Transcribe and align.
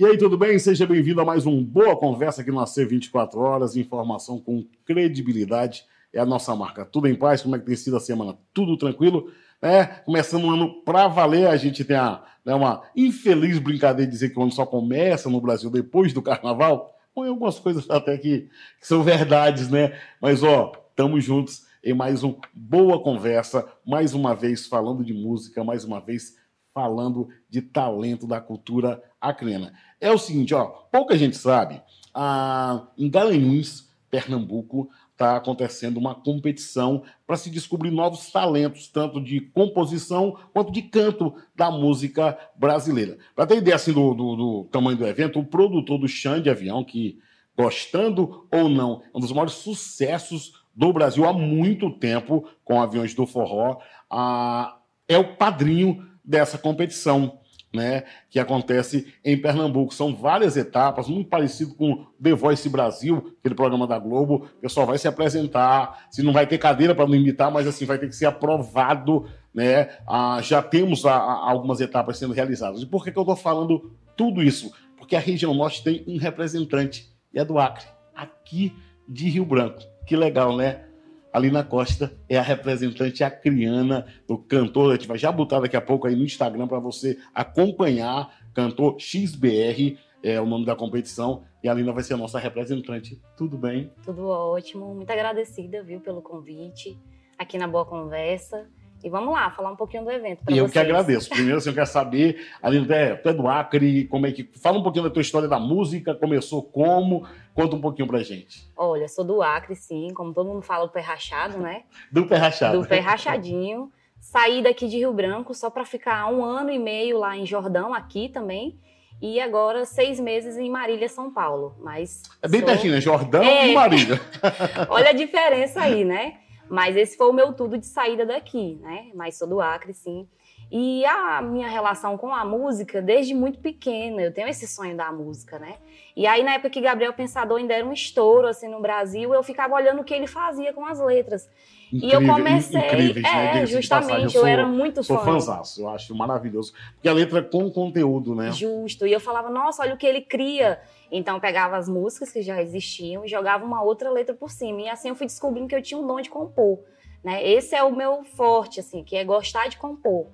E 0.00 0.04
aí, 0.06 0.16
tudo 0.16 0.38
bem? 0.38 0.58
Seja 0.58 0.86
bem-vindo 0.86 1.20
a 1.20 1.26
mais 1.26 1.44
um 1.44 1.62
Boa 1.62 1.94
Conversa 1.94 2.40
aqui 2.40 2.50
no 2.50 2.58
AC 2.58 2.88
24 2.88 3.38
Horas. 3.38 3.76
Informação 3.76 4.40
com 4.40 4.66
credibilidade 4.82 5.84
é 6.10 6.18
a 6.18 6.24
nossa 6.24 6.56
marca. 6.56 6.86
Tudo 6.86 7.06
em 7.06 7.14
paz? 7.14 7.42
Como 7.42 7.54
é 7.54 7.58
que 7.58 7.66
tem 7.66 7.76
sido 7.76 7.98
a 7.98 8.00
semana? 8.00 8.34
Tudo 8.54 8.78
tranquilo? 8.78 9.30
É, 9.60 9.84
começando 9.84 10.44
um 10.44 10.50
ano 10.52 10.82
para 10.84 11.06
valer, 11.06 11.48
a 11.48 11.56
gente 11.58 11.84
tem 11.84 11.96
a, 11.98 12.24
né, 12.42 12.54
uma 12.54 12.82
infeliz 12.96 13.58
brincadeira 13.58 14.06
de 14.06 14.16
dizer 14.16 14.30
que 14.30 14.38
o 14.38 14.42
ano 14.42 14.50
só 14.50 14.64
começa 14.64 15.28
no 15.28 15.38
Brasil 15.38 15.68
depois 15.68 16.14
do 16.14 16.22
carnaval. 16.22 16.98
Põe 17.14 17.28
algumas 17.28 17.58
coisas 17.58 17.84
até 17.90 18.16
que, 18.16 18.48
que 18.80 18.86
são 18.86 19.02
verdades, 19.04 19.68
né? 19.68 20.00
Mas, 20.18 20.42
ó, 20.42 20.72
estamos 20.88 21.22
juntos 21.22 21.66
em 21.84 21.92
mais 21.92 22.24
um 22.24 22.34
Boa 22.54 23.02
Conversa, 23.02 23.70
mais 23.86 24.14
uma 24.14 24.34
vez 24.34 24.66
falando 24.66 25.04
de 25.04 25.12
música, 25.12 25.62
mais 25.62 25.84
uma 25.84 26.00
vez 26.00 26.38
falando 26.72 27.28
de 27.50 27.60
talento 27.60 28.26
da 28.26 28.40
cultura 28.40 29.02
acriana. 29.20 29.72
É 30.00 30.10
o 30.10 30.18
seguinte, 30.18 30.54
ó, 30.54 30.66
pouca 30.90 31.16
gente 31.16 31.36
sabe, 31.36 31.82
ah, 32.14 32.86
em 32.96 33.10
Garanhuns, 33.10 33.90
Pernambuco, 34.10 34.90
está 35.12 35.36
acontecendo 35.36 35.98
uma 35.98 36.14
competição 36.14 37.02
para 37.26 37.36
se 37.36 37.50
descobrir 37.50 37.90
novos 37.90 38.30
talentos, 38.30 38.88
tanto 38.88 39.20
de 39.20 39.40
composição 39.40 40.36
quanto 40.52 40.72
de 40.72 40.80
canto 40.82 41.34
da 41.54 41.70
música 41.70 42.38
brasileira. 42.56 43.18
Para 43.36 43.46
ter 43.46 43.58
ideia 43.58 43.76
assim, 43.76 43.92
do, 43.92 44.14
do, 44.14 44.36
do, 44.36 44.68
tamanho 44.72 44.96
do 44.96 45.06
evento, 45.06 45.38
o 45.38 45.44
produtor 45.44 45.98
do 45.98 46.08
Xande 46.08 46.44
de 46.44 46.50
Avião, 46.50 46.82
que, 46.82 47.18
gostando 47.56 48.48
ou 48.50 48.68
não, 48.70 49.02
é 49.12 49.16
um 49.16 49.20
dos 49.20 49.30
maiores 49.30 49.54
sucessos 49.54 50.64
do 50.74 50.90
Brasil 50.92 51.26
há 51.26 51.32
muito 51.32 51.90
tempo, 51.90 52.48
com 52.64 52.80
aviões 52.80 53.12
do 53.12 53.26
forró, 53.26 53.78
ah, 54.10 54.78
é 55.06 55.18
o 55.18 55.36
padrinho 55.36 56.08
dessa 56.24 56.56
competição 56.56 57.39
né, 57.72 58.04
que 58.28 58.38
acontece 58.38 59.12
em 59.24 59.36
Pernambuco. 59.40 59.94
São 59.94 60.14
várias 60.14 60.56
etapas, 60.56 61.08
muito 61.08 61.28
parecido 61.28 61.74
com 61.74 62.06
The 62.22 62.32
Voice 62.32 62.68
Brasil, 62.68 63.34
aquele 63.38 63.54
programa 63.54 63.86
da 63.86 63.98
Globo. 63.98 64.46
O 64.56 64.60
pessoal 64.60 64.86
vai 64.86 64.98
se 64.98 65.06
apresentar, 65.06 66.06
se 66.10 66.22
não 66.22 66.32
vai 66.32 66.46
ter 66.46 66.58
cadeira 66.58 66.94
para 66.94 67.06
não 67.06 67.14
imitar, 67.14 67.50
mas 67.50 67.66
assim 67.66 67.84
vai 67.84 67.98
ter 67.98 68.08
que 68.08 68.16
ser 68.16 68.26
aprovado. 68.26 69.26
Né? 69.54 69.88
Ah, 70.06 70.40
já 70.42 70.62
temos 70.62 71.04
a, 71.06 71.14
a, 71.14 71.50
algumas 71.50 71.80
etapas 71.80 72.18
sendo 72.18 72.34
realizadas. 72.34 72.82
E 72.82 72.86
por 72.86 73.04
que, 73.04 73.12
que 73.12 73.18
eu 73.18 73.22
estou 73.22 73.36
falando 73.36 73.92
tudo 74.16 74.42
isso? 74.42 74.72
Porque 74.96 75.16
a 75.16 75.20
região 75.20 75.54
norte 75.54 75.82
tem 75.82 76.04
um 76.06 76.18
representante, 76.18 77.10
e 77.32 77.38
é 77.38 77.44
do 77.44 77.58
Acre, 77.58 77.86
aqui 78.14 78.74
de 79.08 79.28
Rio 79.28 79.44
Branco. 79.44 79.80
Que 80.06 80.16
legal, 80.16 80.56
né? 80.56 80.84
Alina 81.32 81.62
Costa 81.62 82.12
é 82.28 82.36
a 82.36 82.42
representante 82.42 83.22
acriana 83.22 84.06
do 84.26 84.36
cantor. 84.36 84.92
A 84.92 84.96
gente 84.96 85.06
vai 85.06 85.18
já 85.18 85.30
botar 85.30 85.60
daqui 85.60 85.76
a 85.76 85.80
pouco 85.80 86.06
aí 86.06 86.16
no 86.16 86.24
Instagram 86.24 86.66
para 86.66 86.80
você 86.80 87.16
acompanhar. 87.34 88.34
Cantor 88.52 88.96
XBR 88.98 89.96
é 90.22 90.40
o 90.40 90.46
nome 90.46 90.66
da 90.66 90.74
competição. 90.74 91.44
E 91.62 91.68
a 91.68 91.72
Alina 91.72 91.92
vai 91.92 92.02
ser 92.02 92.14
a 92.14 92.16
nossa 92.16 92.38
representante. 92.38 93.20
Tudo 93.36 93.56
bem? 93.56 93.92
Tudo 94.04 94.26
ótimo. 94.26 94.94
Muito 94.94 95.10
agradecida, 95.10 95.82
viu, 95.82 96.00
pelo 96.00 96.20
convite 96.20 96.98
aqui 97.38 97.56
na 97.56 97.68
Boa 97.68 97.86
Conversa. 97.86 98.68
E 99.02 99.08
vamos 99.08 99.32
lá, 99.32 99.50
falar 99.50 99.70
um 99.70 99.76
pouquinho 99.76 100.04
do 100.04 100.10
evento. 100.10 100.42
E 100.48 100.58
eu 100.58 100.64
vocês. 100.64 100.72
que 100.72 100.78
agradeço. 100.78 101.30
Primeiro, 101.30 101.58
assim, 101.58 101.70
eu 101.70 101.74
quero 101.74 101.86
saber, 101.86 102.46
Aline, 102.62 102.86
é, 102.92 103.14
tu 103.14 103.28
é 103.28 103.32
do 103.32 103.48
Acre, 103.48 104.04
como 104.08 104.26
é 104.26 104.32
que. 104.32 104.44
Fala 104.60 104.78
um 104.78 104.82
pouquinho 104.82 105.04
da 105.04 105.10
tua 105.10 105.22
história 105.22 105.48
da 105.48 105.58
música, 105.58 106.14
começou 106.14 106.62
como? 106.62 107.26
Conta 107.54 107.76
um 107.76 107.80
pouquinho 107.80 108.06
pra 108.06 108.18
gente. 108.22 108.70
Olha, 108.76 109.08
sou 109.08 109.24
do 109.24 109.42
Acre, 109.42 109.74
sim, 109.74 110.08
como 110.14 110.34
todo 110.34 110.48
mundo 110.48 110.62
fala, 110.62 110.84
o 110.84 110.88
pé 110.88 111.00
rachado, 111.00 111.58
né? 111.58 111.84
do 112.12 112.26
pé 112.26 112.36
rachado. 112.36 112.80
Do 112.80 112.88
pé 112.88 112.98
rachadinho. 112.98 113.90
Saí 114.20 114.62
daqui 114.62 114.86
de 114.86 114.98
Rio 114.98 115.14
Branco 115.14 115.54
só 115.54 115.70
para 115.70 115.84
ficar 115.84 116.30
um 116.30 116.44
ano 116.44 116.70
e 116.70 116.78
meio 116.78 117.18
lá 117.18 117.36
em 117.36 117.46
Jordão, 117.46 117.94
aqui 117.94 118.28
também. 118.28 118.78
E 119.20 119.40
agora 119.40 119.84
seis 119.84 120.20
meses 120.20 120.56
em 120.56 120.70
Marília, 120.70 121.08
São 121.08 121.32
Paulo. 121.32 121.74
Mas 121.80 122.22
é 122.42 122.48
bem 122.48 122.60
sou... 122.60 122.68
pertinho, 122.68 122.94
né? 122.94 123.00
Jordão 123.00 123.42
é... 123.42 123.68
e 123.68 123.74
Marília. 123.74 124.20
Olha 124.88 125.10
a 125.10 125.12
diferença 125.12 125.80
aí, 125.80 126.04
né? 126.04 126.38
Mas 126.70 126.96
esse 126.96 127.16
foi 127.16 127.28
o 127.28 127.32
meu 127.32 127.52
tudo 127.52 127.76
de 127.76 127.84
saída 127.84 128.24
daqui, 128.24 128.78
né? 128.80 129.10
Mas 129.12 129.36
sou 129.36 129.48
do 129.48 129.60
Acre, 129.60 129.92
sim. 129.92 130.28
E 130.70 131.04
a 131.04 131.42
minha 131.42 131.68
relação 131.68 132.16
com 132.16 132.32
a 132.32 132.44
música, 132.44 133.02
desde 133.02 133.34
muito 133.34 133.58
pequena, 133.58 134.22
eu 134.22 134.32
tenho 134.32 134.46
esse 134.46 134.68
sonho 134.68 134.96
da 134.96 135.10
música, 135.10 135.58
né? 135.58 135.74
E 136.16 136.28
aí, 136.28 136.44
na 136.44 136.54
época 136.54 136.70
que 136.70 136.80
Gabriel 136.80 137.12
Pensador 137.12 137.58
ainda 137.58 137.74
era 137.74 137.84
um 137.84 137.92
estouro, 137.92 138.46
assim, 138.46 138.68
no 138.68 138.80
Brasil, 138.80 139.34
eu 139.34 139.42
ficava 139.42 139.74
olhando 139.74 140.00
o 140.00 140.04
que 140.04 140.14
ele 140.14 140.28
fazia 140.28 140.72
com 140.72 140.86
as 140.86 141.00
letras. 141.00 141.50
Incrível, 141.92 142.20
e 142.20 142.24
eu 142.24 142.34
comecei. 142.34 142.86
Incríveis, 142.86 143.22
né? 143.24 143.62
É, 143.62 143.66
justamente, 143.66 144.22
eu, 144.22 144.30
sou, 144.30 144.40
eu, 144.42 144.46
era 144.46 144.64
muito 144.64 145.02
sou 145.02 145.16
fã. 145.16 145.24
Sou 145.24 145.32
fãzaço, 145.32 145.80
eu 145.82 145.88
acho 145.88 146.14
maravilhoso. 146.14 146.72
Porque 146.94 147.08
a 147.08 147.12
letra 147.12 147.40
é 147.40 147.42
com 147.42 147.68
conteúdo, 147.68 148.36
né? 148.36 148.52
Justo. 148.52 149.04
E 149.08 149.12
eu 149.12 149.18
falava, 149.18 149.50
nossa, 149.50 149.82
olha 149.82 149.94
o 149.94 149.96
que 149.96 150.06
ele 150.06 150.20
cria. 150.20 150.80
Então 151.10 151.40
pegava 151.40 151.76
as 151.76 151.88
músicas 151.88 152.30
que 152.30 152.42
já 152.42 152.62
existiam 152.62 153.24
e 153.24 153.28
jogava 153.28 153.64
uma 153.64 153.82
outra 153.82 154.10
letra 154.10 154.34
por 154.34 154.50
cima. 154.50 154.82
E 154.82 154.88
assim 154.88 155.08
eu 155.08 155.14
fui 155.14 155.26
descobrindo 155.26 155.68
que 155.68 155.74
eu 155.74 155.82
tinha 155.82 155.98
um 155.98 156.06
dom 156.06 156.20
de 156.20 156.30
compor. 156.30 156.78
Né? 157.22 157.46
Esse 157.46 157.74
é 157.74 157.82
o 157.82 157.94
meu 157.94 158.24
forte, 158.24 158.80
assim, 158.80 159.04
que 159.04 159.16
é 159.16 159.24
gostar 159.24 159.68
de 159.68 159.76
compor. 159.76 160.28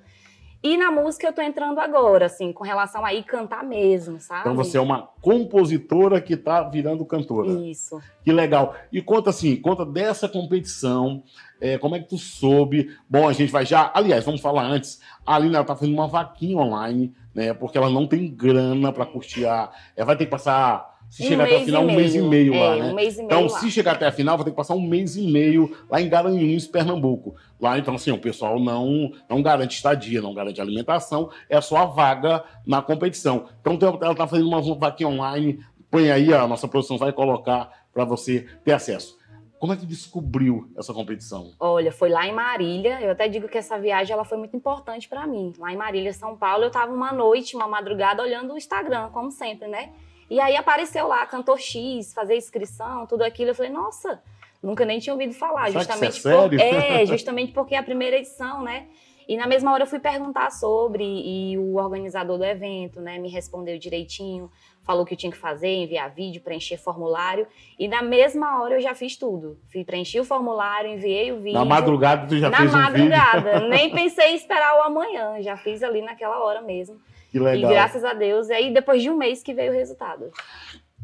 E 0.67 0.77
na 0.77 0.91
música 0.91 1.29
eu 1.29 1.33
tô 1.33 1.41
entrando 1.41 1.79
agora, 1.79 2.27
assim, 2.27 2.53
com 2.53 2.65
relação 2.65 3.05
a 3.05 3.15
ir 3.15 3.23
cantar 3.23 3.63
mesmo, 3.63 4.19
sabe? 4.19 4.41
Então 4.41 4.57
você 4.57 4.77
é 4.77 4.81
uma 4.81 5.09
compositora 5.23 6.21
que 6.21 6.37
tá 6.37 6.61
virando 6.65 7.07
cantora. 7.07 7.53
Isso. 7.53 8.03
Que 8.25 8.33
legal. 8.33 8.75
E 8.91 9.01
conta 9.01 9.31
assim, 9.31 9.55
conta 9.55 9.87
dessa 9.87 10.29
competição, 10.29 11.23
é, 11.61 11.79
como 11.79 11.95
é 11.95 12.01
que 12.01 12.09
tu 12.09 12.19
soube? 12.19 12.91
Bom, 13.09 13.29
a 13.29 13.33
gente 13.33 13.53
vai 13.53 13.65
já. 13.65 13.93
Aliás, 13.95 14.25
vamos 14.25 14.41
falar 14.41 14.65
antes. 14.65 15.01
A 15.25 15.37
Aline 15.37 15.55
tá 15.55 15.77
fazendo 15.77 15.95
uma 15.95 16.09
vaquinha 16.09 16.57
online, 16.57 17.15
né? 17.33 17.55
Porque 17.55 17.79
ela 17.79 17.89
não 17.89 18.05
tem 18.05 18.29
grana 18.29 18.93
para 18.93 19.07
custear. 19.07 19.71
Ela 19.95 20.07
vai 20.07 20.17
ter 20.17 20.25
que 20.25 20.33
passar 20.33 20.96
se 21.09 21.25
um 21.25 21.29
chegar 21.29 21.45
até 21.45 21.57
a 21.57 21.65
final, 21.65 21.83
um 21.85 21.95
mês 21.95 22.15
e 22.15 22.23
meio 22.23 22.55
é, 22.55 22.59
lá, 22.59 22.77
né? 22.77 22.91
Um 22.91 22.95
mês 22.95 23.19
e 23.19 23.23
então, 23.23 23.39
meio 23.39 23.51
se 23.51 23.65
lá. 23.65 23.71
chegar 23.71 23.93
até 23.93 24.07
a 24.07 24.13
final, 24.13 24.37
vai 24.37 24.45
ter 24.45 24.51
que 24.51 24.57
passar 24.57 24.75
um 24.75 24.81
mês 24.81 25.17
e 25.17 25.31
meio 25.31 25.77
lá 25.91 26.01
em 26.01 26.09
Garanhuns, 26.09 26.67
Pernambuco. 26.67 27.37
Lá, 27.61 27.79
então, 27.79 27.95
assim, 27.95 28.11
o 28.11 28.19
pessoal 28.19 28.59
não, 28.59 29.13
não 29.29 29.43
garante 29.43 29.77
estadia, 29.77 30.21
não 30.21 30.35
garante 30.35 30.61
alimentação, 30.61 31.31
é 31.49 31.61
só 31.61 31.77
a 31.79 31.85
vaga 31.87 32.45
na 32.67 32.83
competição. 32.83 33.47
Então, 33.61 33.79
ela 34.01 34.13
está 34.13 34.27
fazendo 34.27 34.49
uma 34.49 34.61
vaquinha 34.75 35.09
online, 35.09 35.61
põe 35.91 36.11
aí, 36.11 36.35
a 36.35 36.47
nossa 36.47 36.69
produção 36.69 36.99
vai 36.99 37.13
colocar 37.13 37.71
para 37.93 38.05
você 38.05 38.47
ter 38.65 38.73
acesso. 38.73 39.17
Como 39.59 39.73
é 39.73 39.77
que 39.77 39.87
descobriu 39.87 40.71
essa 40.77 40.93
competição? 40.93 41.53
Olha, 41.59 41.91
foi 41.91 42.11
lá 42.11 42.27
em 42.27 42.33
Marília. 42.33 43.01
Eu 43.01 43.13
até 43.13 43.27
digo 43.27 43.49
que 43.49 43.57
essa 43.57 43.79
viagem 43.79 44.13
ela 44.13 44.25
foi 44.25 44.37
muito 44.37 44.55
importante 44.55 45.09
para 45.09 45.27
mim. 45.27 45.55
Lá 45.59 45.73
em 45.73 45.77
Marília, 45.77 46.13
São 46.13 46.37
Paulo, 46.37 46.65
eu 46.65 46.69
estava 46.69 46.93
uma 46.93 47.11
noite, 47.11 47.57
uma 47.57 47.67
madrugada, 47.67 48.23
olhando 48.23 48.53
o 48.53 48.59
Instagram, 48.59 49.09
como 49.11 49.31
sempre, 49.31 49.67
né? 49.67 49.93
E 50.29 50.41
aí 50.41 50.57
apareceu 50.57 51.07
lá, 51.07 51.25
cantor 51.27 51.59
X, 51.59 52.13
fazer 52.13 52.37
inscrição, 52.37 53.07
tudo 53.07 53.23
aquilo. 53.23 53.51
Eu 53.51 53.55
falei, 53.55 53.71
nossa, 53.71 54.21
nunca 54.63 54.85
nem 54.85 54.99
tinha 54.99 55.13
ouvido 55.13 55.33
falar. 55.33 55.69
Será 55.69 55.81
justamente 55.81 56.21
que 56.21 56.29
é, 56.29 56.33
sério? 56.33 56.59
Por... 56.59 56.61
é, 56.61 57.07
justamente 57.07 57.53
porque 57.53 57.75
é 57.75 57.79
a 57.79 57.83
primeira 57.83 58.17
edição, 58.17 58.63
né? 58.63 58.87
E 59.29 59.37
na 59.37 59.47
mesma 59.47 59.73
hora 59.73 59.83
eu 59.83 59.87
fui 59.89 59.99
perguntar 59.99 60.51
sobre, 60.53 61.03
e 61.05 61.59
o 61.59 61.77
organizador 61.77 62.39
do 62.39 62.45
evento, 62.45 63.01
né, 63.01 63.19
me 63.19 63.29
respondeu 63.29 63.77
direitinho, 63.77 64.49
falou 64.85 65.05
que 65.05 65.15
eu 65.15 65.19
tinha 65.19 65.33
que 65.33 65.39
fazer, 65.39 65.67
enviar 65.67 66.09
vídeo, 66.15 66.41
preencher 66.41 66.77
formulário. 66.77 67.45
E 67.77 67.89
na 67.89 68.03
mesma 68.03 68.63
hora 68.63 68.75
eu 68.75 68.81
já 68.81 68.95
fiz 68.95 69.17
tudo. 69.17 69.59
Fui 69.73 69.85
preencher 69.85 70.21
o 70.21 70.25
formulário, 70.25 70.91
enviei 70.93 71.33
o 71.33 71.41
vídeo. 71.41 71.59
Na 71.59 71.65
madrugada 71.65 72.29
tu 72.29 72.39
já 72.39 72.49
na 72.49 72.59
fez 72.59 72.73
Na 72.73 72.83
madrugada. 72.83 73.65
Um 73.65 73.67
Nem 73.69 73.91
pensei 73.91 74.31
em 74.31 74.37
esperar 74.37 74.79
o 74.79 74.83
amanhã, 74.83 75.43
já 75.43 75.57
fiz 75.57 75.83
ali 75.83 76.03
naquela 76.03 76.39
hora 76.45 76.63
mesmo. 76.63 76.97
Que 77.37 77.41
legal. 77.41 77.71
E 77.71 77.75
graças 77.75 78.03
a 78.03 78.15
Deus, 78.15 78.49
e 78.49 78.55
aí 78.55 78.73
depois 78.73 79.03
de 79.03 79.11
um 79.11 79.17
mês 79.17 79.43
que 79.43 79.53
veio 79.53 79.71
o 79.71 79.75
resultado. 79.75 80.31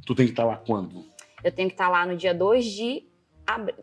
Tu 0.06 0.14
tem 0.14 0.24
que 0.24 0.32
estar 0.32 0.46
lá 0.46 0.56
quando? 0.56 1.04
Eu 1.44 1.52
tenho 1.52 1.68
que 1.68 1.74
estar 1.74 1.90
lá 1.90 2.06
no 2.06 2.16
dia 2.16 2.32
2 2.32 2.64
de 2.64 3.06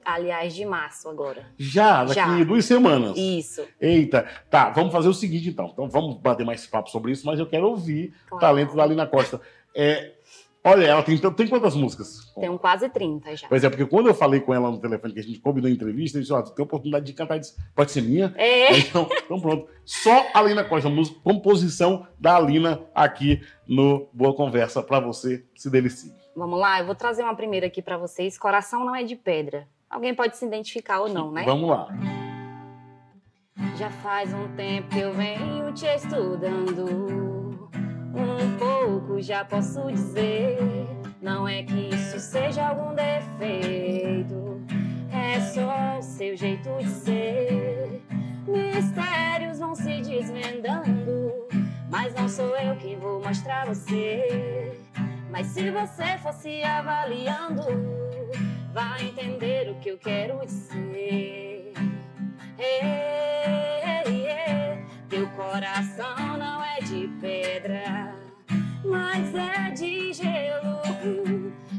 aliás, 0.04 0.56
de 0.56 0.66
março 0.66 1.08
agora. 1.09 1.46
Já, 1.59 2.04
daqui 2.04 2.16
Já. 2.16 2.44
duas 2.44 2.66
semanas. 2.66 3.16
Isso. 3.16 3.68
Eita, 3.80 4.26
tá, 4.50 4.72
vamos 4.72 4.92
fazer 4.92 5.09
o 5.09 5.14
seguinte 5.14 5.50
então. 5.50 5.70
Então 5.72 5.88
vamos 5.88 6.18
bater 6.18 6.44
mais 6.44 6.66
papo 6.66 6.90
sobre 6.90 7.12
isso, 7.12 7.24
mas 7.26 7.40
eu 7.40 7.46
quero 7.46 7.68
ouvir 7.68 8.14
claro. 8.28 8.38
o 8.38 8.40
talento 8.40 8.76
da 8.76 8.82
Alina 8.82 9.06
Costa. 9.06 9.40
É, 9.76 10.14
Olha, 10.64 10.85
ela 10.85 11.02
tem, 11.03 11.17
tem 11.17 11.47
quantas 11.47 11.73
músicas? 11.73 12.34
Tem 12.35 12.58
quase 12.58 12.90
30 12.90 13.35
já. 13.35 13.47
Pois 13.47 13.64
é, 13.64 13.70
porque 13.70 13.85
quando 13.85 14.08
eu 14.08 14.14
falei 14.14 14.41
com 14.41 14.53
ela 14.53 14.70
no 14.70 14.79
telefone, 14.79 15.14
que 15.14 15.20
a 15.20 15.23
gente 15.23 15.40
combinou 15.40 15.70
a 15.70 15.73
entrevista, 15.73 16.17
ele 16.17 16.23
disse, 16.23 16.34
ó, 16.34 16.41
tu 16.41 16.52
tem 16.53 16.64
oportunidade 16.64 17.06
de 17.06 17.14
cantar, 17.14 17.40
disse, 17.40 17.56
pode 17.73 17.91
ser 17.91 18.02
minha? 18.02 18.34
É. 18.35 18.70
Então, 18.90 19.08
então 19.11 19.40
pronto. 19.40 19.70
Só 19.85 20.28
a 20.34 20.40
Alina 20.40 20.64
Costa, 20.64 20.90
música, 20.90 21.20
composição 21.23 22.08
da 22.20 22.35
Alina 22.35 22.82
aqui 22.94 23.41
no 23.67 24.09
Boa 24.11 24.34
Conversa, 24.35 24.82
para 24.82 25.00
você 25.00 25.46
se 25.56 25.70
delicie. 25.70 26.14
Vamos 26.35 26.59
lá, 26.59 26.79
eu 26.79 26.85
vou 26.85 26.96
trazer 26.96 27.23
uma 27.23 27.35
primeira 27.35 27.67
aqui 27.67 27.82
para 27.82 27.97
vocês. 27.97 28.38
Coração 28.38 28.84
não 28.84 28.96
é 28.96 29.03
de 29.03 29.16
pedra. 29.16 29.67
Alguém 29.90 30.14
pode 30.14 30.38
se 30.38 30.46
identificar 30.46 31.02
ou 31.02 31.09
não, 31.09 31.32
né? 31.32 31.44
Vamos 31.44 31.70
lá. 31.70 31.88
Já 33.76 33.90
faz 33.90 34.34
um 34.34 34.47
tempo 34.56 34.90
que 34.90 35.00
eu 35.00 35.14
venho 35.14 35.72
te 35.73 35.85
estudando 35.85 37.29
um 38.14 38.58
pouco 38.90 39.22
já 39.22 39.46
posso 39.46 39.91
dizer. 39.91 40.58
Não 41.22 41.47
é 41.47 41.62
que 41.62 41.90
isso 41.94 42.20
seja 42.20 42.70
algum 42.70 42.96
defeito, 42.96 44.62
é 45.12 45.40
só 45.41 46.00
o 46.00 46.02
seu 46.02 46.36
jeito 46.36 46.70
de 46.80 46.90
ser. 46.90 48.02
Mistérios 48.47 49.59
vão 49.59 49.76
se 49.76 50.02
desvendando, 50.02 51.47
Mas 51.91 52.16
não 52.16 52.28
sou 52.28 52.56
eu 52.58 52.76
que 52.78 52.96
vou 52.96 53.22
mostrar 53.22 53.68
você. 53.68 54.72
Mas 55.30 55.47
se 55.47 55.70
você 55.70 56.18
fosse 56.24 56.64
avaliando, 56.64 57.62
vai 58.74 59.03
entender 59.03 59.70
o 59.70 59.76
que 59.76 59.90
eu 59.90 59.97
quero 60.00 60.44
dizer. 60.46 61.74
Hey, 62.58 62.82
hey, 64.06 64.28
hey. 64.28 64.85
Teu 65.09 65.28
coração 65.30 66.38
não 66.38 66.64
é 66.64 66.80
de 66.82 67.08
pedra, 67.20 68.09
mas 68.90 69.34
é 69.36 69.72
de 69.72 70.12
gelo. 70.14 70.82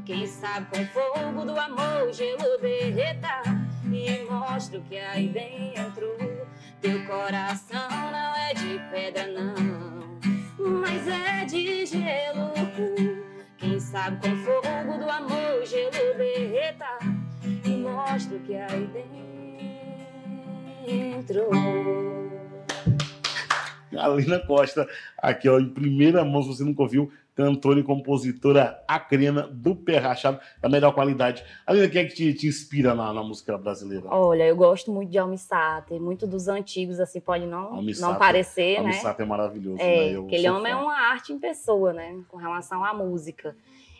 Quem 0.07 0.27
sabe 0.27 0.67
com 0.71 0.87
fogo 0.87 1.45
do 1.45 1.59
amor 1.59 2.09
o 2.09 2.13
gelo 2.13 2.59
derreta 2.61 3.43
e 3.85 4.25
mostra 4.31 4.79
o 4.79 4.83
que 4.83 4.99
há 4.99 5.13
aí 5.13 5.29
dentro. 5.29 6.07
Teu 6.81 7.05
coração 7.07 7.89
não 7.91 8.35
é 8.37 8.55
de 8.55 8.79
pedra, 8.91 9.27
não, 9.27 10.19
mas 10.59 11.07
é 11.07 11.45
de 11.45 11.85
gelo. 11.87 12.53
Quem 13.59 13.79
sabe 13.79 14.29
com 14.29 14.37
fogo 14.37 14.99
do 14.99 15.11
amor 15.11 15.61
o 15.63 15.67
gelo 15.67 16.17
derreta 16.17 16.99
e 17.65 17.71
mostra 17.71 18.37
o 18.37 18.41
que 18.41 18.57
há 18.57 18.67
aí 18.71 18.89
dentro. 20.87 22.20
Alina 24.05 24.39
Costa, 24.39 24.89
aqui 25.19 25.49
ó, 25.49 25.59
em 25.59 25.69
primeira 25.69 26.25
mão, 26.25 26.43
se 26.43 26.49
você 26.49 26.65
nunca 26.65 26.83
ouviu, 26.83 27.11
cantora 27.35 27.81
e 27.81 27.83
compositora 27.83 28.83
acrena 28.87 29.49
do 29.49 29.75
pé 29.75 29.99
rachado, 29.99 30.39
da 30.61 30.69
melhor 30.69 30.93
qualidade. 30.93 31.45
Alina, 31.67 31.89
quem 31.89 32.03
é 32.03 32.05
que 32.05 32.15
te, 32.15 32.35
te 32.35 32.47
inspira 32.47 32.95
na, 32.95 33.13
na, 33.13 33.23
música 33.23 33.57
brasileira? 33.57 34.07
Olha, 34.09 34.45
eu 34.45 34.57
gosto 34.57 34.93
muito 34.93 35.11
de 35.11 35.19
Almissater, 35.19 36.01
muito 36.01 36.27
dos 36.27 36.49
antigos, 36.49 37.01
assim, 37.01 37.21
pode 37.21 37.47
não, 37.47 37.81
não 37.83 38.17
parecer, 38.17 38.79
Almissater 38.79 38.83
né? 38.83 38.89
Almissater 38.91 39.27
é 39.27 39.29
maravilhoso, 39.29 39.81
é, 39.81 40.13
né? 40.13 40.19
aquele 40.19 40.51
homem 40.51 40.73
é 40.73 40.77
uma 40.77 40.99
arte 40.99 41.33
em 41.33 41.39
pessoa, 41.39 41.93
né? 41.93 42.21
Com 42.29 42.37
relação 42.37 42.85
à 42.85 42.93
música. 42.93 43.57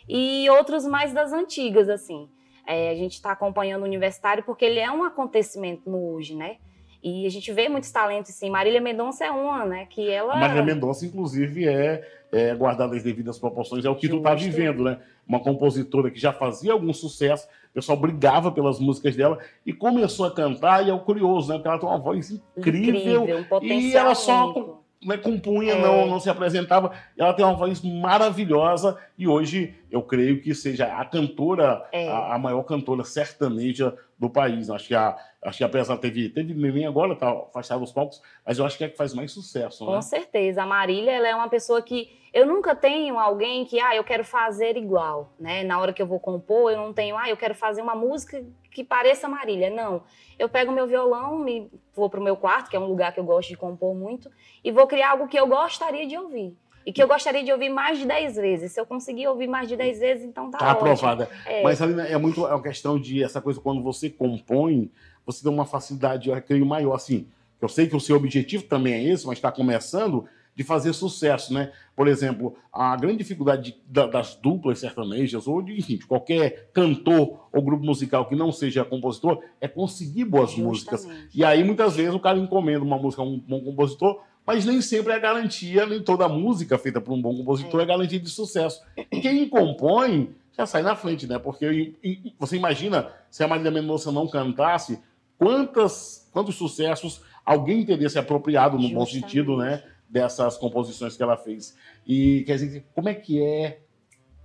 E 0.07 0.49
outros 0.49 0.85
mais 0.85 1.13
das 1.13 1.31
antigas, 1.31 1.89
assim. 1.89 2.27
É, 2.65 2.91
a 2.91 2.95
gente 2.95 3.13
está 3.13 3.31
acompanhando 3.31 3.81
o 3.81 3.85
Universitário 3.85 4.43
porque 4.43 4.65
ele 4.65 4.79
é 4.79 4.91
um 4.91 5.03
acontecimento 5.03 5.89
no 5.89 6.13
hoje, 6.13 6.35
né? 6.35 6.57
E 7.03 7.25
a 7.25 7.29
gente 7.29 7.51
vê 7.51 7.67
muitos 7.67 7.91
talentos, 7.91 8.31
sim. 8.33 8.49
Marília 8.49 8.79
Mendonça 8.79 9.25
é 9.25 9.31
uma, 9.31 9.65
né? 9.65 9.87
Que 9.89 10.09
ela. 10.09 10.33
A 10.33 10.37
Marília 10.37 10.63
Mendonça, 10.63 11.05
inclusive, 11.05 11.67
é, 11.67 12.07
é 12.31 12.53
guardada 12.53 12.95
as 12.95 13.03
devidas 13.03 13.39
proporções, 13.39 13.85
é 13.85 13.89
o 13.89 13.95
que 13.95 14.07
Justo. 14.07 14.21
tu 14.21 14.23
tá 14.23 14.35
vivendo, 14.35 14.83
né? 14.83 14.99
Uma 15.27 15.39
compositora 15.39 16.11
que 16.11 16.19
já 16.19 16.31
fazia 16.31 16.73
algum 16.73 16.93
sucesso, 16.93 17.47
o 17.71 17.73
pessoal 17.73 17.97
brigava 17.97 18.51
pelas 18.51 18.79
músicas 18.79 19.15
dela 19.15 19.39
e 19.65 19.73
começou 19.73 20.25
a 20.25 20.31
cantar, 20.31 20.85
e 20.85 20.89
é 20.89 20.93
o 20.93 20.99
curioso, 20.99 21.49
né? 21.49 21.55
Porque 21.55 21.67
ela 21.69 21.79
tem 21.79 21.89
uma 21.89 21.97
voz 21.97 22.31
incrível, 22.57 23.23
incrível 23.23 23.45
um 23.51 23.63
e 23.63 23.95
ela 23.95 24.13
só 24.13 24.80
né, 25.03 25.17
compunha, 25.17 25.73
é. 25.73 25.81
não, 25.81 26.05
não 26.05 26.19
se 26.19 26.29
apresentava. 26.29 26.91
Ela 27.17 27.33
tem 27.33 27.43
uma 27.43 27.55
voz 27.55 27.81
maravilhosa 27.81 28.97
e 29.17 29.27
hoje 29.27 29.75
eu 29.89 30.01
creio 30.01 30.41
que 30.41 30.53
seja 30.53 30.85
a 30.85 31.03
cantora, 31.03 31.87
é. 31.91 32.07
a, 32.07 32.35
a, 32.35 32.39
maior 32.39 32.63
cantora 32.63 33.03
sertaneja 33.03 33.95
do 34.17 34.29
país. 34.29 34.69
Acho 34.69 34.87
que 34.87 34.95
a, 34.95 35.17
acho 35.43 35.57
que 35.57 35.63
apesar 35.63 35.97
teve 35.97 36.29
teve 36.29 36.53
neném 36.53 36.85
agora, 36.85 37.15
tá 37.15 37.31
afastada 37.31 37.79
dos 37.79 37.91
palcos, 37.91 38.21
mas 38.45 38.59
eu 38.59 38.65
acho 38.65 38.77
que 38.77 38.83
é 38.83 38.89
que 38.89 38.97
faz 38.97 39.13
mais 39.13 39.31
sucesso. 39.31 39.85
Com 39.85 39.95
né? 39.95 40.01
certeza, 40.01 40.63
a 40.63 40.65
Marília 40.65 41.11
ela 41.11 41.27
é 41.27 41.35
uma 41.35 41.49
pessoa 41.49 41.81
que 41.81 42.20
eu 42.33 42.45
nunca 42.45 42.73
tenho 42.73 43.19
alguém 43.19 43.65
que 43.65 43.79
ah 43.79 43.95
eu 43.95 44.03
quero 44.03 44.23
fazer 44.23 44.77
igual, 44.77 45.33
né? 45.39 45.63
Na 45.63 45.79
hora 45.79 45.91
que 45.91 46.01
eu 46.01 46.07
vou 46.07 46.19
compor, 46.19 46.71
eu 46.71 46.77
não 46.77 46.93
tenho 46.93 47.17
ah 47.17 47.29
eu 47.29 47.35
quero 47.35 47.53
fazer 47.53 47.81
uma 47.81 47.95
música 47.95 48.43
que 48.71 48.83
pareça 48.83 49.27
Marília, 49.27 49.69
não. 49.69 50.03
Eu 50.39 50.47
pego 50.47 50.71
meu 50.71 50.87
violão, 50.87 51.37
me 51.37 51.69
vou 51.93 52.09
pro 52.09 52.21
meu 52.21 52.37
quarto, 52.37 52.69
que 52.69 52.75
é 52.75 52.79
um 52.79 52.87
lugar 52.87 53.13
que 53.13 53.19
eu 53.19 53.23
gosto 53.25 53.49
de 53.49 53.57
compor 53.57 53.93
muito, 53.93 54.31
e 54.63 54.71
vou 54.71 54.87
criar 54.87 55.11
algo 55.11 55.27
que 55.27 55.37
eu 55.37 55.45
gostaria 55.45 56.07
de 56.07 56.17
ouvir. 56.17 56.55
E 56.85 56.91
que 56.91 57.03
eu 57.03 57.07
gostaria 57.07 57.43
de 57.43 57.51
ouvir 57.51 57.69
mais 57.69 57.99
de 57.99 58.05
10 58.05 58.35
vezes. 58.37 58.71
Se 58.71 58.79
eu 58.79 58.85
conseguir 58.85 59.27
ouvir 59.27 59.45
mais 59.45 59.67
de 59.67 59.75
10 59.75 59.99
vezes, 59.99 60.25
então 60.25 60.49
tá, 60.49 60.57
tá 60.57 60.71
aprovada. 60.71 61.29
É. 61.45 61.61
Mas 61.61 61.79
ali 61.79 61.99
é 61.99 62.17
muito 62.17 62.47
é 62.47 62.55
uma 62.55 62.63
questão 62.63 62.99
de 62.99 63.21
essa 63.21 63.39
coisa 63.39 63.59
quando 63.59 63.83
você 63.83 64.09
compõe, 64.09 64.89
você 65.25 65.43
tem 65.43 65.51
uma 65.51 65.65
facilidade, 65.65 66.29
eu 66.29 66.41
creio, 66.41 66.65
maior. 66.65 66.95
Assim, 66.95 67.27
eu 67.61 67.67
sei 67.67 67.87
que 67.87 67.95
o 67.95 67.99
seu 67.99 68.15
objetivo 68.15 68.63
também 68.63 68.93
é 68.93 69.03
esse, 69.03 69.27
mas 69.27 69.37
está 69.37 69.51
começando 69.51 70.27
de 70.55 70.63
fazer 70.63 70.93
sucesso, 70.93 71.53
né? 71.53 71.71
Por 71.95 72.07
exemplo, 72.07 72.55
a 72.73 72.95
grande 72.95 73.19
dificuldade 73.19 73.75
de, 73.87 74.07
das 74.07 74.35
duplas 74.35 74.79
sertanejas 74.79 75.47
ou 75.47 75.61
de, 75.61 75.77
enfim, 75.77 75.97
de 75.97 76.05
qualquer 76.05 76.69
cantor 76.73 77.47
ou 77.51 77.61
grupo 77.61 77.85
musical 77.85 78.27
que 78.27 78.35
não 78.35 78.51
seja 78.51 78.83
compositor 78.83 79.41
é 79.59 79.67
conseguir 79.67 80.25
boas 80.25 80.51
Justamente. 80.51 80.67
músicas. 80.67 81.07
E 81.33 81.43
aí 81.43 81.63
muitas 81.63 81.95
vezes 81.95 82.13
o 82.13 82.19
cara 82.19 82.37
encomenda 82.37 82.83
uma 82.83 82.97
música 82.97 83.21
a 83.21 83.25
um 83.25 83.39
bom 83.39 83.61
compositor, 83.61 84.21
mas 84.45 84.65
nem 84.65 84.81
sempre 84.81 85.13
é 85.13 85.19
garantia, 85.19 85.85
nem 85.85 86.01
toda 86.01 86.27
música 86.27 86.77
feita 86.77 86.99
por 86.99 87.13
um 87.13 87.21
bom 87.21 87.35
compositor 87.37 87.79
é, 87.79 87.83
é 87.83 87.85
garantia 87.85 88.19
de 88.19 88.29
sucesso. 88.29 88.81
Quem 89.09 89.47
compõe 89.47 90.35
já 90.57 90.65
sai 90.65 90.81
na 90.81 90.95
frente, 90.95 91.27
né? 91.27 91.39
Porque 91.39 91.93
você 92.37 92.57
imagina 92.57 93.11
se 93.29 93.43
a 93.43 93.47
Marília 93.47 93.71
Mendonça 93.71 94.11
não 94.11 94.27
cantasse, 94.27 94.99
quantas, 95.37 96.29
quantos 96.31 96.55
sucessos 96.55 97.21
alguém 97.45 97.85
teria 97.85 98.09
se 98.09 98.19
apropriado 98.19 98.75
no 98.75 98.83
Justamente. 98.83 98.99
bom 98.99 99.05
sentido, 99.05 99.57
né? 99.57 99.83
Dessas 100.11 100.57
composições 100.57 101.15
que 101.15 101.23
ela 101.23 101.37
fez. 101.37 101.77
E 102.05 102.43
quer 102.45 102.57
dizer, 102.57 102.85
como 102.93 103.07
é 103.07 103.13
que 103.13 103.41
é 103.41 103.79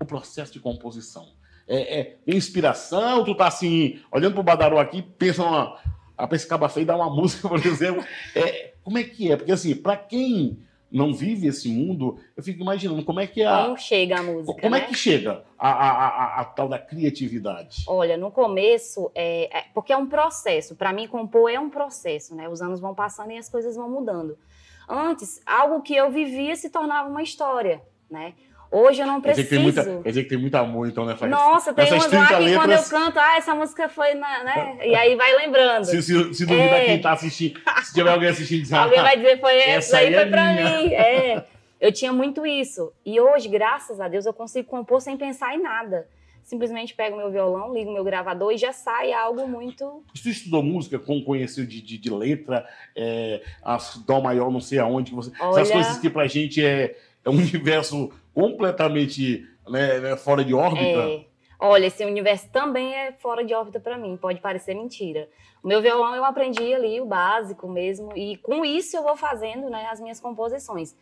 o 0.01 0.05
processo 0.05 0.53
de 0.53 0.61
composição? 0.61 1.27
É, 1.67 2.01
é 2.01 2.17
inspiração? 2.27 3.25
Tu 3.25 3.35
tá 3.35 3.49
assim, 3.49 4.01
olhando 4.13 4.35
pro 4.35 4.43
Badaró 4.43 4.79
aqui, 4.79 5.03
pensa 5.03 5.43
uma. 5.43 5.79
A 6.17 6.27
Pescaba 6.27 6.69
Feia 6.69 6.87
dá 6.87 6.97
uma 6.97 7.11
música, 7.11 7.49
por 7.49 7.65
exemplo. 7.67 8.05
É, 8.35 8.75
como 8.83 8.97
é 8.97 9.03
que 9.03 9.33
é? 9.33 9.37
Porque 9.37 9.51
assim, 9.51 9.75
para 9.75 9.97
quem 9.97 10.65
não 10.91 11.13
vive 11.13 11.49
esse 11.49 11.69
mundo, 11.69 12.19
eu 12.37 12.43
fico 12.43 12.63
imaginando 12.63 13.05
como 13.05 13.21
é 13.21 13.27
que 13.27 13.43
é 13.43 13.47
a. 13.47 13.65
Como 13.65 13.77
chega 13.77 14.19
a 14.19 14.23
música. 14.23 14.61
Como 14.61 14.75
né? 14.75 14.83
é 14.83 14.87
que 14.87 14.95
chega 14.95 15.45
a, 15.59 15.71
a, 15.71 15.91
a, 15.91 16.41
a, 16.41 16.45
tal 16.45 16.69
da 16.69 16.79
criatividade? 16.79 17.85
Olha, 17.89 18.17
no 18.17 18.31
começo, 18.31 19.11
é, 19.15 19.59
é 19.59 19.65
porque 19.75 19.93
é 19.93 19.97
um 19.97 20.07
processo. 20.07 20.77
Para 20.77 20.93
mim, 20.93 21.09
compor 21.09 21.51
é 21.51 21.59
um 21.59 21.69
processo, 21.69 22.35
né? 22.35 22.49
Os 22.49 22.63
anos 22.63 22.81
vão 22.81 22.95
passando 22.95 23.33
e 23.33 23.37
as 23.37 23.49
coisas 23.49 23.77
vão 23.77 23.91
mudando. 23.91 24.39
Antes, 24.89 25.41
algo 25.45 25.83
que 25.83 25.95
eu 25.95 26.11
vivia 26.11 26.55
se 26.57 26.71
tornava 26.71 27.09
uma 27.09 27.23
história, 27.23 27.83
né? 28.11 28.35
Hoje 28.71 29.01
eu 29.01 29.07
não 29.07 29.21
preciso. 29.21 29.49
Quer 29.49 29.57
dizer 29.57 29.73
que 29.73 29.83
tem, 29.83 29.85
muita, 29.85 30.09
dizer 30.09 30.23
que 30.25 30.29
tem 30.29 30.39
muito 30.39 30.55
amor, 30.57 30.89
então, 30.89 31.07
né? 31.07 31.17
Nossa, 31.29 31.73
tem 31.73 31.93
umas 31.93 32.13
lá 32.13 32.27
que 32.27 32.35
letras... 32.35 32.57
quando 32.57 32.73
eu 32.73 32.83
canto, 32.83 33.19
ah, 33.19 33.37
essa 33.37 33.55
música 33.55 33.89
foi 33.89 34.15
na. 34.15 34.45
Né? 34.45 34.79
E 34.89 34.95
aí 34.95 35.15
vai 35.15 35.35
lembrando. 35.37 35.85
Se, 35.85 36.03
se, 36.03 36.35
se 36.35 36.47
duvida 36.47 36.77
é... 36.77 36.85
quem 36.87 37.01
tá 37.01 37.13
assistindo, 37.13 37.61
se 37.83 37.95
tiver 37.95 38.11
alguém 38.11 38.29
assistindo, 38.29 38.63
diz, 38.63 38.73
alguém 38.73 39.01
vai 39.01 39.17
dizer, 39.17 39.41
foi 39.41 39.57
essa, 39.57 39.69
essa 39.71 39.99
aí, 39.99 40.13
foi 40.13 40.23
é 40.23 40.27
pra 40.27 40.53
minha. 40.53 40.79
mim. 40.79 40.95
É. 40.95 41.45
Eu 41.81 41.93
tinha 41.93 42.13
muito 42.13 42.45
isso. 42.47 42.93
E 43.05 43.21
hoje, 43.21 43.49
graças 43.49 44.01
a 44.01 44.09
Deus, 44.09 44.27
eu 44.27 44.33
consigo 44.33 44.69
compor 44.69 45.01
sem 45.01 45.17
pensar 45.17 45.55
em 45.55 45.63
nada. 45.63 46.09
Simplesmente 46.47 46.95
pego 46.95 47.17
meu 47.17 47.29
violão, 47.29 47.75
ligo 47.75 47.93
meu 47.93 48.05
gravador 48.05 48.53
e 48.53 48.57
já 48.57 48.73
sai 48.73 49.13
algo 49.13 49.49
muito. 49.49 50.05
Você 50.15 50.31
estudou 50.31 50.63
música 50.63 50.97
com 50.97 51.21
conheceu 51.21 51.67
de, 51.67 51.83
de, 51.83 51.99
de 51.99 52.09
letra, 52.09 52.65
é, 52.95 53.43
as 53.65 53.97
dó 54.07 54.21
maior, 54.21 54.49
não 54.49 54.61
sei 54.61 54.79
aonde. 54.79 55.13
Você, 55.13 55.33
Olha... 55.41 55.61
Essas 55.61 55.73
coisas 55.73 55.99
que 55.99 56.09
pra 56.09 56.29
gente 56.29 56.65
é, 56.65 56.97
é 57.25 57.29
um 57.29 57.33
universo 57.43 58.13
completamente 58.33 59.45
né, 59.69 59.99
né, 59.99 60.17
fora 60.17 60.45
de 60.45 60.55
órbita. 60.55 60.85
É. 60.85 61.27
Olha, 61.59 61.87
esse 61.87 62.05
universo 62.05 62.49
também 62.53 62.95
é 62.95 63.11
fora 63.11 63.45
de 63.45 63.53
órbita 63.53 63.81
para 63.81 63.99
mim, 63.99 64.17
pode 64.17 64.41
parecer 64.41 64.73
mentira. 64.73 65.29
O 65.65 65.67
meu 65.67 65.83
violão 65.83 66.15
eu 66.15 66.25
aprendi 66.25 66.73
ali 66.73 67.01
o 67.01 67.07
básico 67.07 67.67
mesmo, 67.69 68.17
e 68.17 68.37
com 68.37 68.65
isso 68.65 68.97
eu 68.97 69.03
vou 69.03 69.17
fazendo 69.17 69.69
né, 69.69 69.89
as 69.91 70.01
minhas 70.01 70.21
composições. 70.21 70.95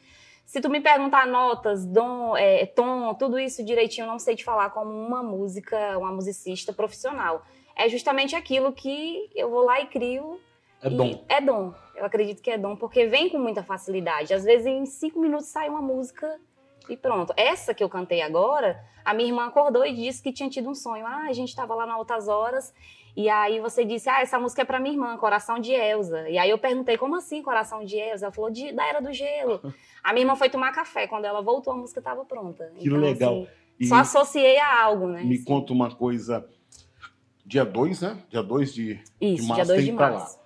Se 0.44 0.60
tu 0.60 0.68
me 0.68 0.80
perguntar 0.80 1.26
notas, 1.26 1.84
dom, 1.84 2.36
é, 2.36 2.66
tom, 2.66 3.14
tudo 3.14 3.38
isso 3.38 3.64
direitinho, 3.64 4.04
eu 4.04 4.10
não 4.10 4.18
sei 4.18 4.36
te 4.36 4.44
falar 4.44 4.70
como 4.70 4.90
uma 4.90 5.22
música, 5.22 5.98
uma 5.98 6.12
musicista 6.12 6.72
profissional. 6.72 7.42
É 7.76 7.88
justamente 7.88 8.36
aquilo 8.36 8.72
que 8.72 9.30
eu 9.34 9.50
vou 9.50 9.64
lá 9.64 9.80
e 9.80 9.86
crio. 9.86 10.40
É 10.82 10.88
e 10.88 10.96
dom. 10.96 11.24
É 11.28 11.40
dom. 11.40 11.74
Eu 11.96 12.04
acredito 12.04 12.42
que 12.42 12.50
é 12.50 12.58
dom, 12.58 12.76
porque 12.76 13.06
vem 13.06 13.28
com 13.30 13.38
muita 13.38 13.62
facilidade. 13.62 14.34
Às 14.34 14.44
vezes, 14.44 14.66
em 14.66 14.84
cinco 14.86 15.18
minutos 15.18 15.46
sai 15.46 15.68
uma 15.68 15.82
música 15.82 16.38
e 16.88 16.96
pronto. 16.96 17.32
Essa 17.36 17.74
que 17.74 17.82
eu 17.82 17.88
cantei 17.88 18.22
agora, 18.22 18.82
a 19.04 19.14
minha 19.14 19.28
irmã 19.28 19.46
acordou 19.46 19.84
e 19.84 19.94
disse 19.94 20.22
que 20.22 20.32
tinha 20.32 20.48
tido 20.48 20.68
um 20.68 20.74
sonho. 20.74 21.06
Ah, 21.06 21.26
a 21.28 21.32
gente 21.32 21.48
estava 21.48 21.74
lá 21.74 21.86
na 21.86 21.94
Altas 21.94 22.28
Horas. 22.28 22.74
E 23.16 23.28
aí 23.28 23.60
você 23.60 23.84
disse, 23.84 24.08
ah, 24.08 24.20
essa 24.20 24.40
música 24.40 24.62
é 24.62 24.64
para 24.64 24.80
minha 24.80 24.94
irmã, 24.94 25.16
Coração 25.16 25.60
de 25.60 25.72
Elsa. 25.72 26.28
E 26.28 26.36
aí 26.36 26.50
eu 26.50 26.58
perguntei, 26.58 26.98
como 26.98 27.14
assim 27.14 27.42
Coração 27.42 27.84
de 27.84 27.96
Elsa? 27.96 28.26
Ela 28.26 28.32
falou, 28.32 28.50
de, 28.50 28.72
da 28.72 28.84
Era 28.86 29.00
do 29.00 29.12
Gelo. 29.12 29.60
A 30.02 30.12
minha 30.12 30.24
irmã 30.24 30.34
foi 30.34 30.50
tomar 30.50 30.72
café. 30.72 31.06
Quando 31.06 31.24
ela 31.24 31.40
voltou, 31.40 31.72
a 31.72 31.76
música 31.76 32.00
estava 32.00 32.24
pronta. 32.24 32.72
Que 32.76 32.88
então, 32.88 32.98
legal. 32.98 33.42
Assim, 33.42 33.48
e 33.78 33.86
só 33.86 33.96
associei 33.96 34.58
a 34.58 34.82
algo, 34.82 35.06
né? 35.06 35.22
Me 35.22 35.36
assim. 35.36 35.44
conta 35.44 35.72
uma 35.72 35.94
coisa. 35.94 36.44
Dia 37.46 37.64
2, 37.64 38.00
né? 38.00 38.18
Dia 38.30 38.42
2 38.42 38.74
de, 38.74 39.00
Isso, 39.20 39.42
de 39.42 39.48
março 39.48 39.64
dia 39.64 39.74
2 39.74 39.84
de 39.84 39.92
março. 39.92 40.36
Lá. 40.36 40.44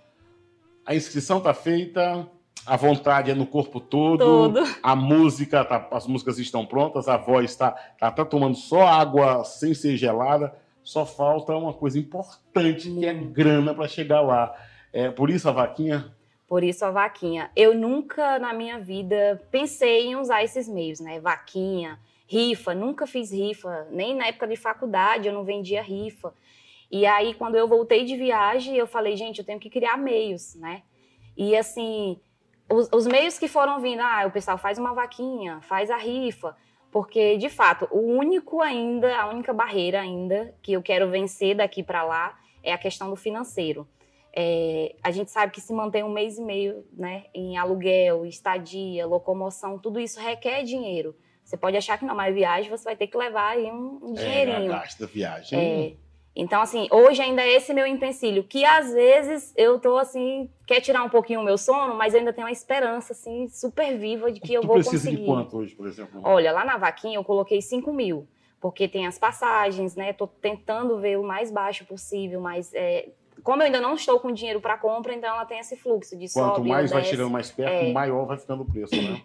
A 0.85 0.95
inscrição 0.95 1.41
tá 1.41 1.55
feita, 1.55 2.29
a 2.69 2.77
vontade 2.77 3.31
é 3.31 3.35
no 3.35 3.47
corpo 3.47 3.81
todo, 3.81 4.19
todo. 4.19 4.63
a 4.83 4.95
música, 4.95 5.65
tá, 5.65 5.89
as 5.91 6.07
músicas 6.07 6.39
estão 6.39 6.67
prontas, 6.67 7.09
a 7.09 7.17
voz 7.17 7.51
está 7.51 7.71
tá, 7.99 8.11
tá 8.11 8.25
tomando 8.25 8.57
só 8.57 8.87
água 8.87 9.43
sem 9.43 9.73
ser 9.73 9.97
gelada, 9.97 10.55
só 10.85 11.07
falta 11.07 11.57
uma 11.57 11.73
coisa 11.73 11.99
importante 11.99 12.91
que 12.91 13.07
é 13.07 13.15
grana 13.15 13.75
para 13.75 13.89
chegar 13.89 14.21
lá. 14.21 14.55
É, 14.93 15.11
por 15.11 15.31
isso 15.31 15.49
a 15.49 15.53
vaquinha 15.53 16.15
Por 16.47 16.63
isso 16.63 16.85
a 16.85 16.91
vaquinha. 16.91 17.51
Eu 17.57 17.75
nunca 17.75 18.39
na 18.39 18.53
minha 18.53 18.79
vida 18.79 19.43
pensei 19.51 20.07
em 20.07 20.17
usar 20.17 20.45
esses 20.45 20.69
meios, 20.69 21.01
né? 21.01 21.19
Vaquinha, 21.21 21.99
rifa, 22.27 22.75
nunca 22.75 23.07
fiz 23.07 23.33
rifa, 23.33 23.87
nem 23.91 24.15
na 24.15 24.27
época 24.27 24.47
de 24.47 24.57
faculdade 24.57 25.27
eu 25.27 25.33
não 25.33 25.45
vendia 25.45 25.83
rifa. 25.83 26.35
E 26.91 27.07
aí 27.07 27.33
quando 27.33 27.55
eu 27.55 27.67
voltei 27.67 28.05
de 28.05 28.17
viagem, 28.17 28.77
eu 28.77 28.87
falei, 28.87 29.17
gente, 29.17 29.39
eu 29.39 29.45
tenho 29.45 29.61
que 29.61 29.71
criar 29.71 29.97
meios, 29.97 30.55
né? 30.55 30.83
E 31.37 31.57
assim, 31.57 32.19
os, 32.71 32.89
os 32.93 33.07
meios 33.07 33.39
que 33.39 33.49
foram 33.49 33.81
vindo, 33.81 34.01
ah, 34.01 34.25
o 34.27 34.31
pessoal 34.31 34.59
faz 34.59 34.79
uma 34.79 34.93
vaquinha, 34.93 35.61
faz 35.63 35.91
a 35.91 35.97
rifa, 35.97 36.57
porque 36.91 37.37
de 37.37 37.49
fato, 37.49 37.89
o 37.91 38.01
único 38.01 38.61
ainda, 38.61 39.17
a 39.17 39.29
única 39.29 39.53
barreira 39.53 40.01
ainda 40.01 40.55
que 40.63 40.73
eu 40.73 40.83
quero 40.83 41.11
vencer 41.11 41.57
daqui 41.57 41.83
para 41.83 42.03
lá 42.03 42.39
é 42.63 42.73
a 42.73 42.79
questão 42.79 43.11
do 43.11 43.17
financeiro. 43.17 43.89
É, 44.35 44.95
a 45.03 45.11
gente 45.11 45.31
sabe 45.31 45.53
que 45.53 45.61
se 45.61 45.73
mantém 45.73 46.05
um 46.05 46.13
mês 46.13 46.39
e 46.39 46.43
meio 46.43 46.85
né, 46.93 47.25
em 47.35 47.57
aluguel, 47.57 48.25
estadia, 48.27 49.07
locomoção, 49.07 49.79
tudo 49.79 49.99
isso 49.99 50.21
requer 50.21 50.63
dinheiro. 50.63 51.17
Você 51.43 51.57
pode 51.57 51.77
achar 51.79 51.99
que 51.99 52.05
não, 52.05 52.15
mas 52.15 52.35
viagem 52.35 52.71
você 52.71 52.85
vai 52.85 52.95
ter 52.95 53.07
que 53.07 53.17
levar 53.17 53.53
aí 53.53 53.65
um, 53.65 53.99
um 54.03 54.13
dinheirinho. 54.13 54.67
É, 54.67 54.69
gasta 54.69 55.07
viagem. 55.07 55.59
É, 55.59 55.97
então, 56.41 56.63
assim, 56.63 56.87
hoje 56.93 57.21
ainda 57.21 57.43
é 57.43 57.53
esse 57.53 57.75
meu 57.75 57.85
empecilho, 57.87 58.45
que 58.45 58.65
às 58.65 58.93
vezes 58.95 59.53
eu 59.57 59.79
tô 59.81 59.99
assim, 59.99 60.49
quer 60.67 60.81
tirar 60.81 61.03
um 61.03 61.09
pouquinho 61.09 61.41
o 61.41 61.45
meu 61.45 61.59
sono, 61.59 61.95
mas 61.97 62.15
eu 62.15 62.21
ainda 62.21 62.33
tenho 62.33 62.47
uma 62.47 62.53
esperança, 62.53 63.13
assim, 63.13 63.49
super 63.49 63.99
viva 63.99 64.31
de 64.31 64.39
que 64.41 64.55
eu 64.55 64.61
tu 64.61 64.67
vou 64.69 64.77
precisa 64.77 64.97
conseguir. 65.05 65.17
de 65.23 65.27
quanto 65.27 65.57
hoje, 65.59 65.75
por 65.75 65.87
exemplo? 65.89 66.21
Olha, 66.23 66.53
lá 66.53 66.65
na 66.65 66.77
vaquinha 66.77 67.17
eu 67.17 67.25
coloquei 67.25 67.61
5 67.61 67.93
mil, 67.93 68.29
porque 68.61 68.87
tem 68.87 69.07
as 69.07 69.19
passagens, 69.19 69.97
né? 69.97 70.13
Tô 70.13 70.27
tentando 70.29 70.99
ver 71.01 71.19
o 71.19 71.25
mais 71.25 71.51
baixo 71.51 71.85
possível, 71.85 72.41
mas 72.41 72.73
é, 72.73 73.09
como 73.43 73.63
eu 73.63 73.67
ainda 73.67 73.81
não 73.81 73.95
estou 73.95 74.21
com 74.21 74.31
dinheiro 74.33 74.61
para 74.61 74.79
compra, 74.79 75.13
então 75.15 75.29
ela 75.29 75.45
tem 75.45 75.59
esse 75.59 75.77
fluxo 75.77 76.17
de 76.17 76.33
Quanto 76.33 76.57
sobe 76.57 76.69
mais 76.69 76.91
vai 76.91 77.01
desce. 77.01 77.11
chegando 77.11 77.31
mais 77.31 77.51
perto, 77.51 77.73
É. 77.85 77.93
maior 77.93 78.27
vai 78.27 78.39
ficando 78.39 78.63
o 78.63 78.67
preço, 78.67 78.95
né? 78.95 79.23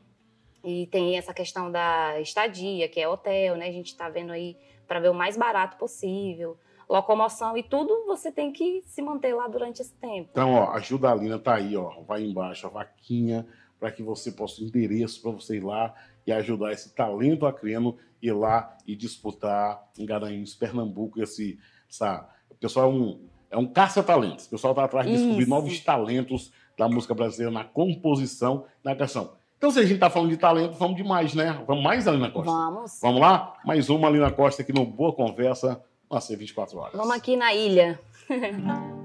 E 0.63 0.88
tem 0.88 1.17
essa 1.17 1.34
questão 1.34 1.70
da 1.72 2.20
estadia, 2.22 2.88
que 2.88 3.00
é 3.00 3.08
hotel, 3.08 3.55
né? 3.58 3.67
A 3.67 3.72
gente 3.72 3.88
está 3.88 4.08
vendo 4.10 4.32
aí 4.32 4.55
para 4.88 5.00
ver 5.00 5.10
o 5.10 5.13
mais 5.13 5.36
barato 5.36 5.77
possível. 5.77 6.58
Locomoção 6.90 7.58
e 7.58 7.63
tudo, 7.63 8.06
você 8.06 8.32
tem 8.32 8.52
que 8.52 8.84
se 8.86 9.02
manter 9.02 9.34
lá 9.34 9.48
durante 9.48 9.82
esse 9.82 9.94
tempo. 9.94 10.30
Então, 10.32 10.54
ó, 10.54 10.72
ajuda 10.72 11.12
a 11.12 11.16
Lina, 11.16 11.40
tá 11.40 11.56
aí, 11.56 11.75
ó. 11.75 12.02
Vai 12.08 12.24
embaixo 12.24 12.68
a 12.68 12.70
vaquinha 12.70 13.48
para 13.80 13.92
que 13.92 14.02
você 14.02 14.32
possa 14.32 14.62
o 14.62 14.66
endereço 14.66 15.22
para 15.22 15.32
você 15.32 15.58
ir 15.58 15.63
lá 15.63 15.94
e 16.25 16.32
ajudar 16.32 16.72
esse 16.72 16.94
talento 16.96 17.46
acreano 17.46 17.98
ir 18.22 18.32
lá 18.32 18.78
e 18.88 18.96
disputar 18.96 19.84
em 19.98 20.06
Garanhuns, 20.06 20.56
Pernambuco, 20.56 21.22
esse, 21.22 21.60
essa, 21.90 22.25
o 22.50 22.56
pessoal 22.56 22.90
é 22.90 22.94
um, 22.94 23.20
é 23.52 23.58
um 23.58 23.68
caça-talentos. 23.68 24.46
O 24.46 24.50
pessoal 24.52 24.74
tá 24.74 24.86
atrás 24.86 25.06
de 25.06 25.13
descobrir 25.13 25.42
Isso. 25.42 25.50
novos 25.50 25.80
talentos 25.82 26.54
da 26.78 26.88
música 26.88 27.13
brasileira 27.13 27.52
na 27.52 27.66
composição, 27.66 28.66
na 28.84 28.96
canção. 28.96 29.34
Então, 29.58 29.70
se 29.72 29.80
a 29.80 29.86
gente 29.86 30.00
tá 30.00 30.10
falando 30.10 30.30
de 30.30 30.38
talento, 30.38 30.78
vamos 30.78 30.96
demais, 30.96 31.34
né? 31.34 31.62
Vamos 31.68 31.84
mais, 31.84 32.08
Alina 32.08 32.32
Costa? 32.32 32.52
Vamos. 32.52 33.00
Vamos 33.02 33.22
lá? 33.22 33.56
Mais 33.66 33.90
uma 33.90 34.08
Alina 34.08 34.32
Costa 34.32 34.62
aqui 34.62 34.74
no 34.74 34.86
Boa 34.86 35.13
Conversa, 35.13 35.84
na 36.13 36.20
C24 36.20 36.75
Horas. 36.75 36.93
Vamos 36.93 37.15
aqui 37.15 37.36
na 37.36 37.53
ilha. 37.53 38.00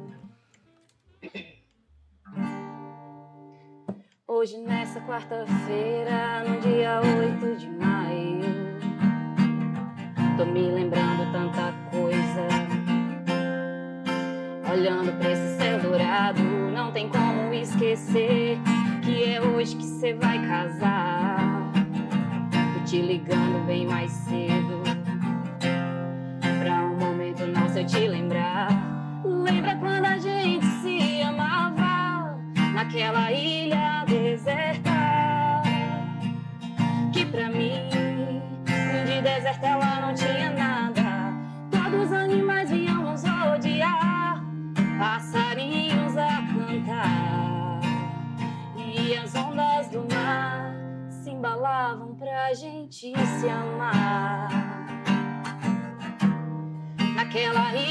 Hoje, 4.26 4.58
nessa 4.58 5.00
quarta-feira, 5.00 6.44
no 6.46 6.60
dia 6.60 7.00
8 7.00 7.56
de 7.56 7.68
maio, 7.70 8.44
tô 10.36 10.44
me 10.44 10.70
lembrando 10.70 11.32
tanta 11.32 11.72
coisa. 11.90 12.46
Olhando 14.70 15.18
pra 15.18 15.32
esse 15.32 15.56
céu 15.56 15.80
dourado, 15.80 16.42
não 16.42 16.92
tem 16.92 17.08
como 17.08 17.54
esquecer 17.54 18.58
que 19.02 19.24
é 19.32 19.40
hoje 19.40 19.74
que 19.76 19.84
você 19.86 20.12
vai 20.12 20.46
casar. 20.46 21.72
Tô 22.74 22.84
te 22.84 23.00
ligando 23.00 23.66
bem 23.66 23.86
mais 23.86 24.12
cedo 24.12 24.97
eu 27.78 27.86
te 27.86 28.08
lembrar. 28.08 28.68
Lembra 29.24 29.76
quando 29.76 30.04
a 30.04 30.18
gente 30.18 30.66
se 30.66 31.22
amava 31.22 32.36
naquela 32.74 33.30
ilha 33.30 34.04
deserta? 34.04 34.90
Que 37.12 37.24
pra 37.26 37.48
mim, 37.48 37.88
de 39.06 39.22
deserto 39.22 39.64
ela 39.64 40.00
não 40.00 40.14
tinha 40.14 40.50
nada. 40.50 41.32
Todos 41.70 42.06
os 42.06 42.12
animais 42.12 42.68
vinham 42.68 43.02
nos 43.02 43.22
rodear, 43.22 44.42
passarinhos 44.98 46.16
a 46.16 46.42
cantar. 46.52 47.80
E 48.76 49.14
as 49.14 49.34
ondas 49.36 49.88
do 49.88 50.04
mar 50.12 50.74
se 51.10 51.30
embalavam 51.30 52.16
pra 52.16 52.52
gente 52.54 53.12
se 53.14 53.48
amar 53.48 54.57
naquela 57.28 57.74
ilha 57.74 57.87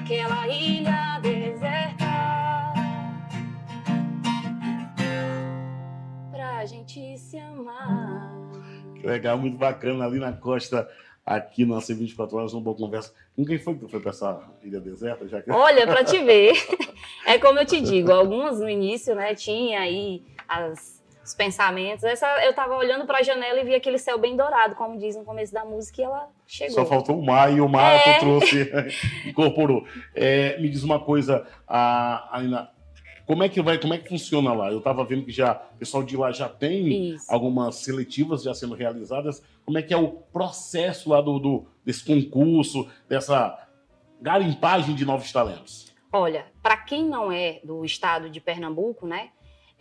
Naquela 0.00 0.48
ilha 0.48 1.20
deserta. 1.20 2.06
Pra 6.30 6.64
gente 6.64 7.18
se 7.18 7.38
amar. 7.38 8.32
Que 8.98 9.06
Legal, 9.06 9.36
muito 9.36 9.58
bacana. 9.58 10.06
Ali 10.06 10.18
na 10.18 10.32
costa, 10.32 10.88
aqui 11.24 11.66
na 11.66 11.76
C24 11.76 12.32
Horas, 12.32 12.54
uma 12.54 12.62
boa 12.62 12.74
conversa. 12.74 13.12
Com 13.36 13.44
quem 13.44 13.58
foi 13.58 13.74
que 13.74 13.88
foi 13.88 14.00
pra 14.00 14.08
essa 14.10 14.42
ilha 14.62 14.80
deserta? 14.80 15.28
Já 15.28 15.42
que... 15.42 15.50
Olha, 15.50 15.86
pra 15.86 16.02
te 16.02 16.18
ver. 16.24 16.54
É 17.26 17.38
como 17.38 17.58
eu 17.58 17.66
te 17.66 17.80
digo, 17.80 18.10
algumas 18.10 18.58
no 18.58 18.68
início, 18.68 19.14
né, 19.14 19.34
tinha 19.34 19.80
aí 19.80 20.24
as, 20.48 21.02
os 21.22 21.34
pensamentos. 21.34 22.02
Essa, 22.02 22.26
eu 22.44 22.54
tava 22.54 22.74
olhando 22.74 23.06
pra 23.06 23.22
janela 23.22 23.60
e 23.60 23.64
vi 23.64 23.74
aquele 23.74 23.98
céu 23.98 24.18
bem 24.18 24.36
dourado, 24.36 24.74
como 24.74 24.98
diz 24.98 25.14
no 25.14 25.24
começo 25.24 25.52
da 25.52 25.64
música, 25.64 26.00
e 26.00 26.04
ela 26.04 26.28
chegou. 26.50 26.74
Só 26.74 26.84
faltou 26.86 27.18
o 27.18 27.24
mar 27.24 27.52
e 27.56 27.60
o 27.60 27.68
mar 27.68 27.94
É. 27.94 28.14
tu 28.14 28.20
trouxe, 28.20 28.70
incorporou. 29.26 29.84
É, 30.14 30.58
me 30.60 30.68
diz 30.68 30.82
uma 30.82 30.98
coisa, 30.98 31.46
a, 31.66 32.36
Alina, 32.36 32.70
como 33.26 33.44
é 33.44 33.48
que 33.48 33.62
vai, 33.62 33.78
como 33.78 33.94
é 33.94 33.98
que 33.98 34.08
funciona 34.08 34.52
lá? 34.52 34.70
Eu 34.72 34.78
estava 34.78 35.04
vendo 35.04 35.24
que 35.24 35.30
já 35.32 35.52
o 35.74 35.78
pessoal 35.78 36.02
de 36.02 36.16
lá 36.16 36.32
já 36.32 36.48
tem 36.48 37.12
Isso. 37.14 37.26
algumas 37.32 37.76
seletivas 37.76 38.42
já 38.42 38.52
sendo 38.52 38.74
realizadas. 38.74 39.42
Como 39.64 39.78
é 39.78 39.82
que 39.82 39.94
é 39.94 39.96
o 39.96 40.08
processo 40.08 41.10
lá 41.10 41.20
do, 41.20 41.38
do- 41.38 41.66
desse 41.84 42.04
concurso, 42.04 42.88
dessa 43.08 43.56
garimpagem 44.20 44.94
de 44.94 45.04
novos 45.04 45.30
talentos? 45.32 45.88
Olha, 46.12 46.46
para 46.60 46.76
quem 46.76 47.04
não 47.04 47.30
é 47.30 47.60
do 47.62 47.84
estado 47.84 48.28
de 48.28 48.40
Pernambuco, 48.40 49.06
né, 49.06 49.28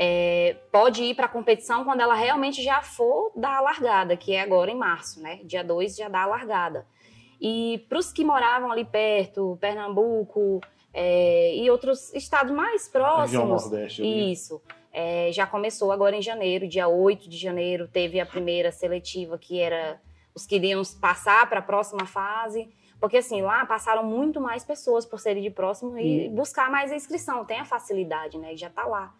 é, 0.02 0.56
pode 0.72 1.04
ir 1.04 1.14
para 1.14 1.26
a 1.26 1.30
competição 1.30 1.84
quando 1.84 2.00
ela 2.00 2.16
realmente 2.16 2.64
já 2.64 2.82
for 2.82 3.34
dar 3.36 3.58
a 3.58 3.62
largada, 3.62 4.16
que 4.16 4.34
é 4.34 4.40
agora 4.40 4.72
em 4.72 4.76
março, 4.76 5.22
né? 5.22 5.42
Dia 5.44 5.62
2 5.62 5.98
já 5.98 6.08
dá 6.08 6.22
a 6.22 6.26
largada. 6.26 6.88
E 7.42 7.86
para 7.90 8.00
os 8.00 8.14
que 8.14 8.24
moravam 8.24 8.72
ali 8.72 8.86
perto, 8.86 9.58
Pernambuco 9.60 10.62
é, 10.94 11.54
e 11.54 11.70
outros 11.70 12.14
estados 12.14 12.54
mais 12.54 12.86
Região 12.86 12.92
próximos, 12.92 13.64
Nordeste. 13.64 14.32
Isso. 14.32 14.62
É, 14.94 15.32
já 15.34 15.46
começou 15.46 15.92
agora 15.92 16.16
em 16.16 16.22
janeiro, 16.22 16.66
dia 16.66 16.88
8 16.88 17.30
de 17.30 17.38
janeiro, 17.38 17.86
teve 17.86 18.22
a 18.22 18.26
primeira 18.26 18.72
seletiva 18.72 19.38
que 19.38 19.60
era 19.60 20.02
os 20.34 20.46
que 20.46 20.56
iriam 20.56 20.82
passar 21.02 21.48
para 21.50 21.60
a 21.60 21.64
próxima 21.64 22.06
fase. 22.06 22.70
Porque 23.02 23.18
assim, 23.18 23.42
lá 23.42 23.66
passaram 23.66 24.04
muito 24.04 24.40
mais 24.40 24.64
pessoas 24.64 25.06
por 25.06 25.20
serem 25.20 25.44
de 25.44 25.50
próximo 25.50 25.98
e 25.98 26.30
buscar 26.30 26.70
mais 26.70 26.92
a 26.92 26.96
inscrição. 26.96 27.46
Tem 27.46 27.60
a 27.60 27.66
facilidade, 27.66 28.38
né? 28.38 28.56
Já 28.56 28.68
está 28.68 28.86
lá. 28.86 29.14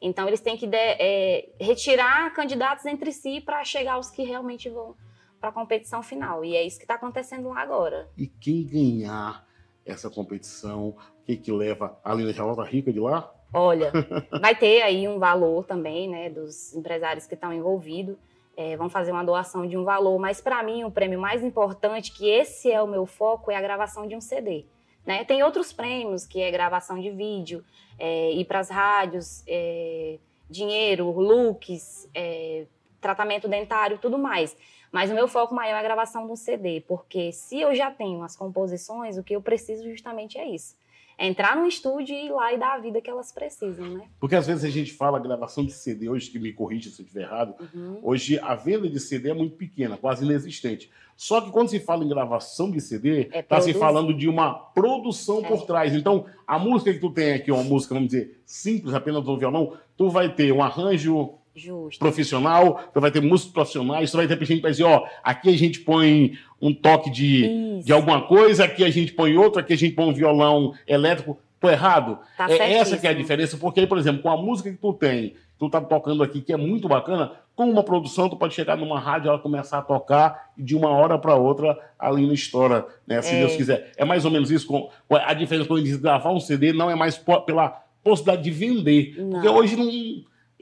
Então 0.00 0.26
eles 0.28 0.40
têm 0.40 0.56
que 0.56 0.66
de- 0.66 0.76
é, 0.76 1.48
retirar 1.60 2.32
candidatos 2.34 2.84
entre 2.86 3.12
si 3.12 3.40
para 3.40 3.64
chegar 3.64 3.94
aos 3.94 4.10
que 4.10 4.22
realmente 4.22 4.68
vão 4.68 4.94
para 5.40 5.48
a 5.50 5.52
competição 5.52 6.02
final. 6.02 6.44
E 6.44 6.54
é 6.56 6.62
isso 6.62 6.78
que 6.78 6.84
está 6.84 6.94
acontecendo 6.94 7.48
lá 7.48 7.60
agora. 7.60 8.08
E 8.16 8.26
quem 8.26 8.66
ganhar 8.66 9.46
essa 9.84 10.10
competição, 10.10 10.88
o 10.88 10.96
que 11.24 11.36
que 11.36 11.52
leva? 11.52 11.98
A 12.04 12.10
Alina 12.12 12.32
já 12.32 12.44
volta 12.44 12.62
rica 12.64 12.92
de 12.92 12.98
lá? 13.00 13.32
Olha, 13.54 13.92
vai 14.40 14.54
ter 14.56 14.82
aí 14.82 15.06
um 15.08 15.18
valor 15.18 15.64
também, 15.64 16.08
né, 16.08 16.28
dos 16.28 16.74
empresários 16.74 17.26
que 17.26 17.34
estão 17.34 17.52
envolvidos. 17.52 18.16
é, 18.58 18.74
vão 18.76 18.88
fazer 18.88 19.12
uma 19.12 19.22
doação 19.22 19.66
de 19.66 19.76
um 19.76 19.84
valor, 19.84 20.18
mas 20.18 20.40
para 20.40 20.62
mim 20.62 20.82
o 20.82 20.90
prêmio 20.90 21.20
mais 21.20 21.44
importante, 21.44 22.10
que 22.12 22.26
esse 22.28 22.72
é 22.72 22.80
o 22.82 22.86
meu 22.88 23.04
foco, 23.06 23.50
é 23.50 23.56
a 23.56 23.60
gravação 23.60 24.06
de 24.06 24.16
um 24.16 24.20
CD. 24.20 24.64
Né? 25.06 25.24
Tem 25.24 25.42
outros 25.42 25.72
prêmios, 25.72 26.26
que 26.26 26.40
é 26.40 26.50
gravação 26.50 26.98
de 26.98 27.10
vídeo, 27.10 27.64
é, 27.98 28.32
ir 28.32 28.44
para 28.44 28.58
as 28.58 28.68
rádios, 28.68 29.44
é, 29.46 30.18
dinheiro, 30.50 31.08
looks, 31.10 32.10
é, 32.12 32.66
tratamento 33.00 33.46
dentário, 33.46 33.98
tudo 33.98 34.18
mais. 34.18 34.56
Mas 34.90 35.10
o 35.10 35.14
meu 35.14 35.28
foco 35.28 35.54
maior 35.54 35.76
é 35.76 35.78
a 35.78 35.82
gravação 35.82 36.30
um 36.30 36.36
CD, 36.36 36.80
porque 36.80 37.30
se 37.32 37.60
eu 37.60 37.74
já 37.74 37.90
tenho 37.90 38.22
as 38.22 38.34
composições, 38.34 39.16
o 39.16 39.22
que 39.22 39.36
eu 39.36 39.40
preciso 39.40 39.88
justamente 39.88 40.38
é 40.38 40.48
isso 40.48 40.74
entrar 41.18 41.56
no 41.56 41.66
estúdio 41.66 42.14
e 42.14 42.26
ir 42.26 42.30
lá 42.30 42.52
e 42.52 42.58
dar 42.58 42.74
a 42.74 42.78
vida 42.78 43.00
que 43.00 43.08
elas 43.08 43.32
precisam, 43.32 43.88
né? 43.88 44.08
Porque 44.20 44.36
às 44.36 44.46
vezes 44.46 44.64
a 44.64 44.68
gente 44.68 44.92
fala 44.92 45.18
gravação 45.18 45.64
de 45.64 45.72
CD, 45.72 46.08
hoje 46.08 46.30
que 46.30 46.38
me 46.38 46.52
corrige 46.52 46.90
se 46.90 47.00
eu 47.00 47.04
estiver 47.04 47.22
errado, 47.22 47.54
uhum. 47.74 47.98
hoje 48.02 48.38
a 48.38 48.54
venda 48.54 48.88
de 48.88 49.00
CD 49.00 49.30
é 49.30 49.34
muito 49.34 49.56
pequena, 49.56 49.96
quase 49.96 50.24
inexistente. 50.24 50.90
Só 51.16 51.40
que 51.40 51.50
quando 51.50 51.70
se 51.70 51.80
fala 51.80 52.04
em 52.04 52.08
gravação 52.08 52.70
de 52.70 52.80
CD, 52.80 53.22
está 53.22 53.38
é 53.38 53.42
tá 53.42 53.60
se 53.60 53.72
falando 53.72 54.12
de 54.12 54.28
uma 54.28 54.52
produção 54.52 55.38
é. 55.38 55.48
por 55.48 55.64
trás. 55.64 55.94
Então, 55.94 56.26
a 56.46 56.58
música 56.58 56.92
que 56.92 57.00
tu 57.00 57.10
tem 57.10 57.32
aqui, 57.32 57.50
uma 57.50 57.64
música, 57.64 57.94
vamos 57.94 58.10
dizer, 58.10 58.38
simples, 58.44 58.92
apenas 58.92 59.24
no 59.24 59.38
violão, 59.38 59.72
tu 59.96 60.10
vai 60.10 60.28
ter 60.34 60.52
um 60.52 60.62
arranjo 60.62 61.38
Justo. 61.56 61.98
profissional, 61.98 62.90
tu 62.92 63.00
vai 63.00 63.10
ter 63.10 63.22
músicos 63.22 63.52
profissionais, 63.52 64.10
tu 64.10 64.18
vai 64.18 64.28
ter 64.28 64.38
gente 64.44 64.56
que 64.56 64.62
vai 64.62 64.70
dizer, 64.70 64.84
ó, 64.84 65.04
aqui 65.24 65.48
a 65.48 65.56
gente 65.56 65.80
põe 65.80 66.38
um 66.60 66.72
toque 66.72 67.10
de, 67.10 67.80
de 67.82 67.92
alguma 67.92 68.22
coisa, 68.22 68.64
aqui 68.64 68.84
a 68.84 68.90
gente 68.90 69.12
põe 69.12 69.36
outro, 69.36 69.60
aqui 69.60 69.72
a 69.72 69.76
gente 69.76 69.94
põe 69.94 70.06
um 70.06 70.12
violão 70.12 70.74
elétrico. 70.86 71.38
Tô 71.58 71.70
errado? 71.70 72.18
Tá 72.36 72.50
é 72.50 72.74
essa 72.74 72.98
que 72.98 73.06
é 73.06 73.10
a 73.10 73.14
diferença, 73.14 73.56
porque 73.56 73.80
aí, 73.80 73.86
por 73.86 73.96
exemplo, 73.96 74.22
com 74.22 74.30
a 74.30 74.36
música 74.36 74.70
que 74.70 74.76
tu 74.76 74.92
tem, 74.92 75.34
tu 75.58 75.70
tá 75.70 75.80
tocando 75.80 76.22
aqui, 76.22 76.42
que 76.42 76.52
é 76.52 76.56
muito 76.56 76.86
bacana, 76.86 77.32
com 77.54 77.70
uma 77.70 77.82
produção, 77.82 78.28
tu 78.28 78.36
pode 78.36 78.54
chegar 78.54 78.76
numa 78.76 79.00
rádio, 79.00 79.30
ela 79.30 79.38
começar 79.38 79.78
a 79.78 79.82
tocar 79.82 80.50
e 80.58 80.62
de 80.62 80.76
uma 80.76 80.90
hora 80.90 81.18
para 81.18 81.34
outra 81.34 81.78
ali 81.98 82.26
no 82.26 82.34
estoura, 82.34 82.86
né? 83.06 83.22
Se 83.22 83.34
é. 83.34 83.38
Deus 83.40 83.56
quiser. 83.56 83.92
É 83.96 84.04
mais 84.04 84.26
ou 84.26 84.30
menos 84.30 84.50
isso. 84.50 84.66
Com, 84.66 84.90
a 85.10 85.32
diferença 85.32 85.66
quando 85.66 85.80
eles 85.80 85.96
gravar 85.96 86.30
um 86.30 86.40
CD 86.40 86.74
não 86.74 86.90
é 86.90 86.94
mais 86.94 87.16
pela 87.46 87.82
possibilidade 88.04 88.44
de 88.44 88.50
vender. 88.50 89.14
Não. 89.16 89.30
Porque 89.30 89.48
hoje 89.48 89.74
não 89.74 89.88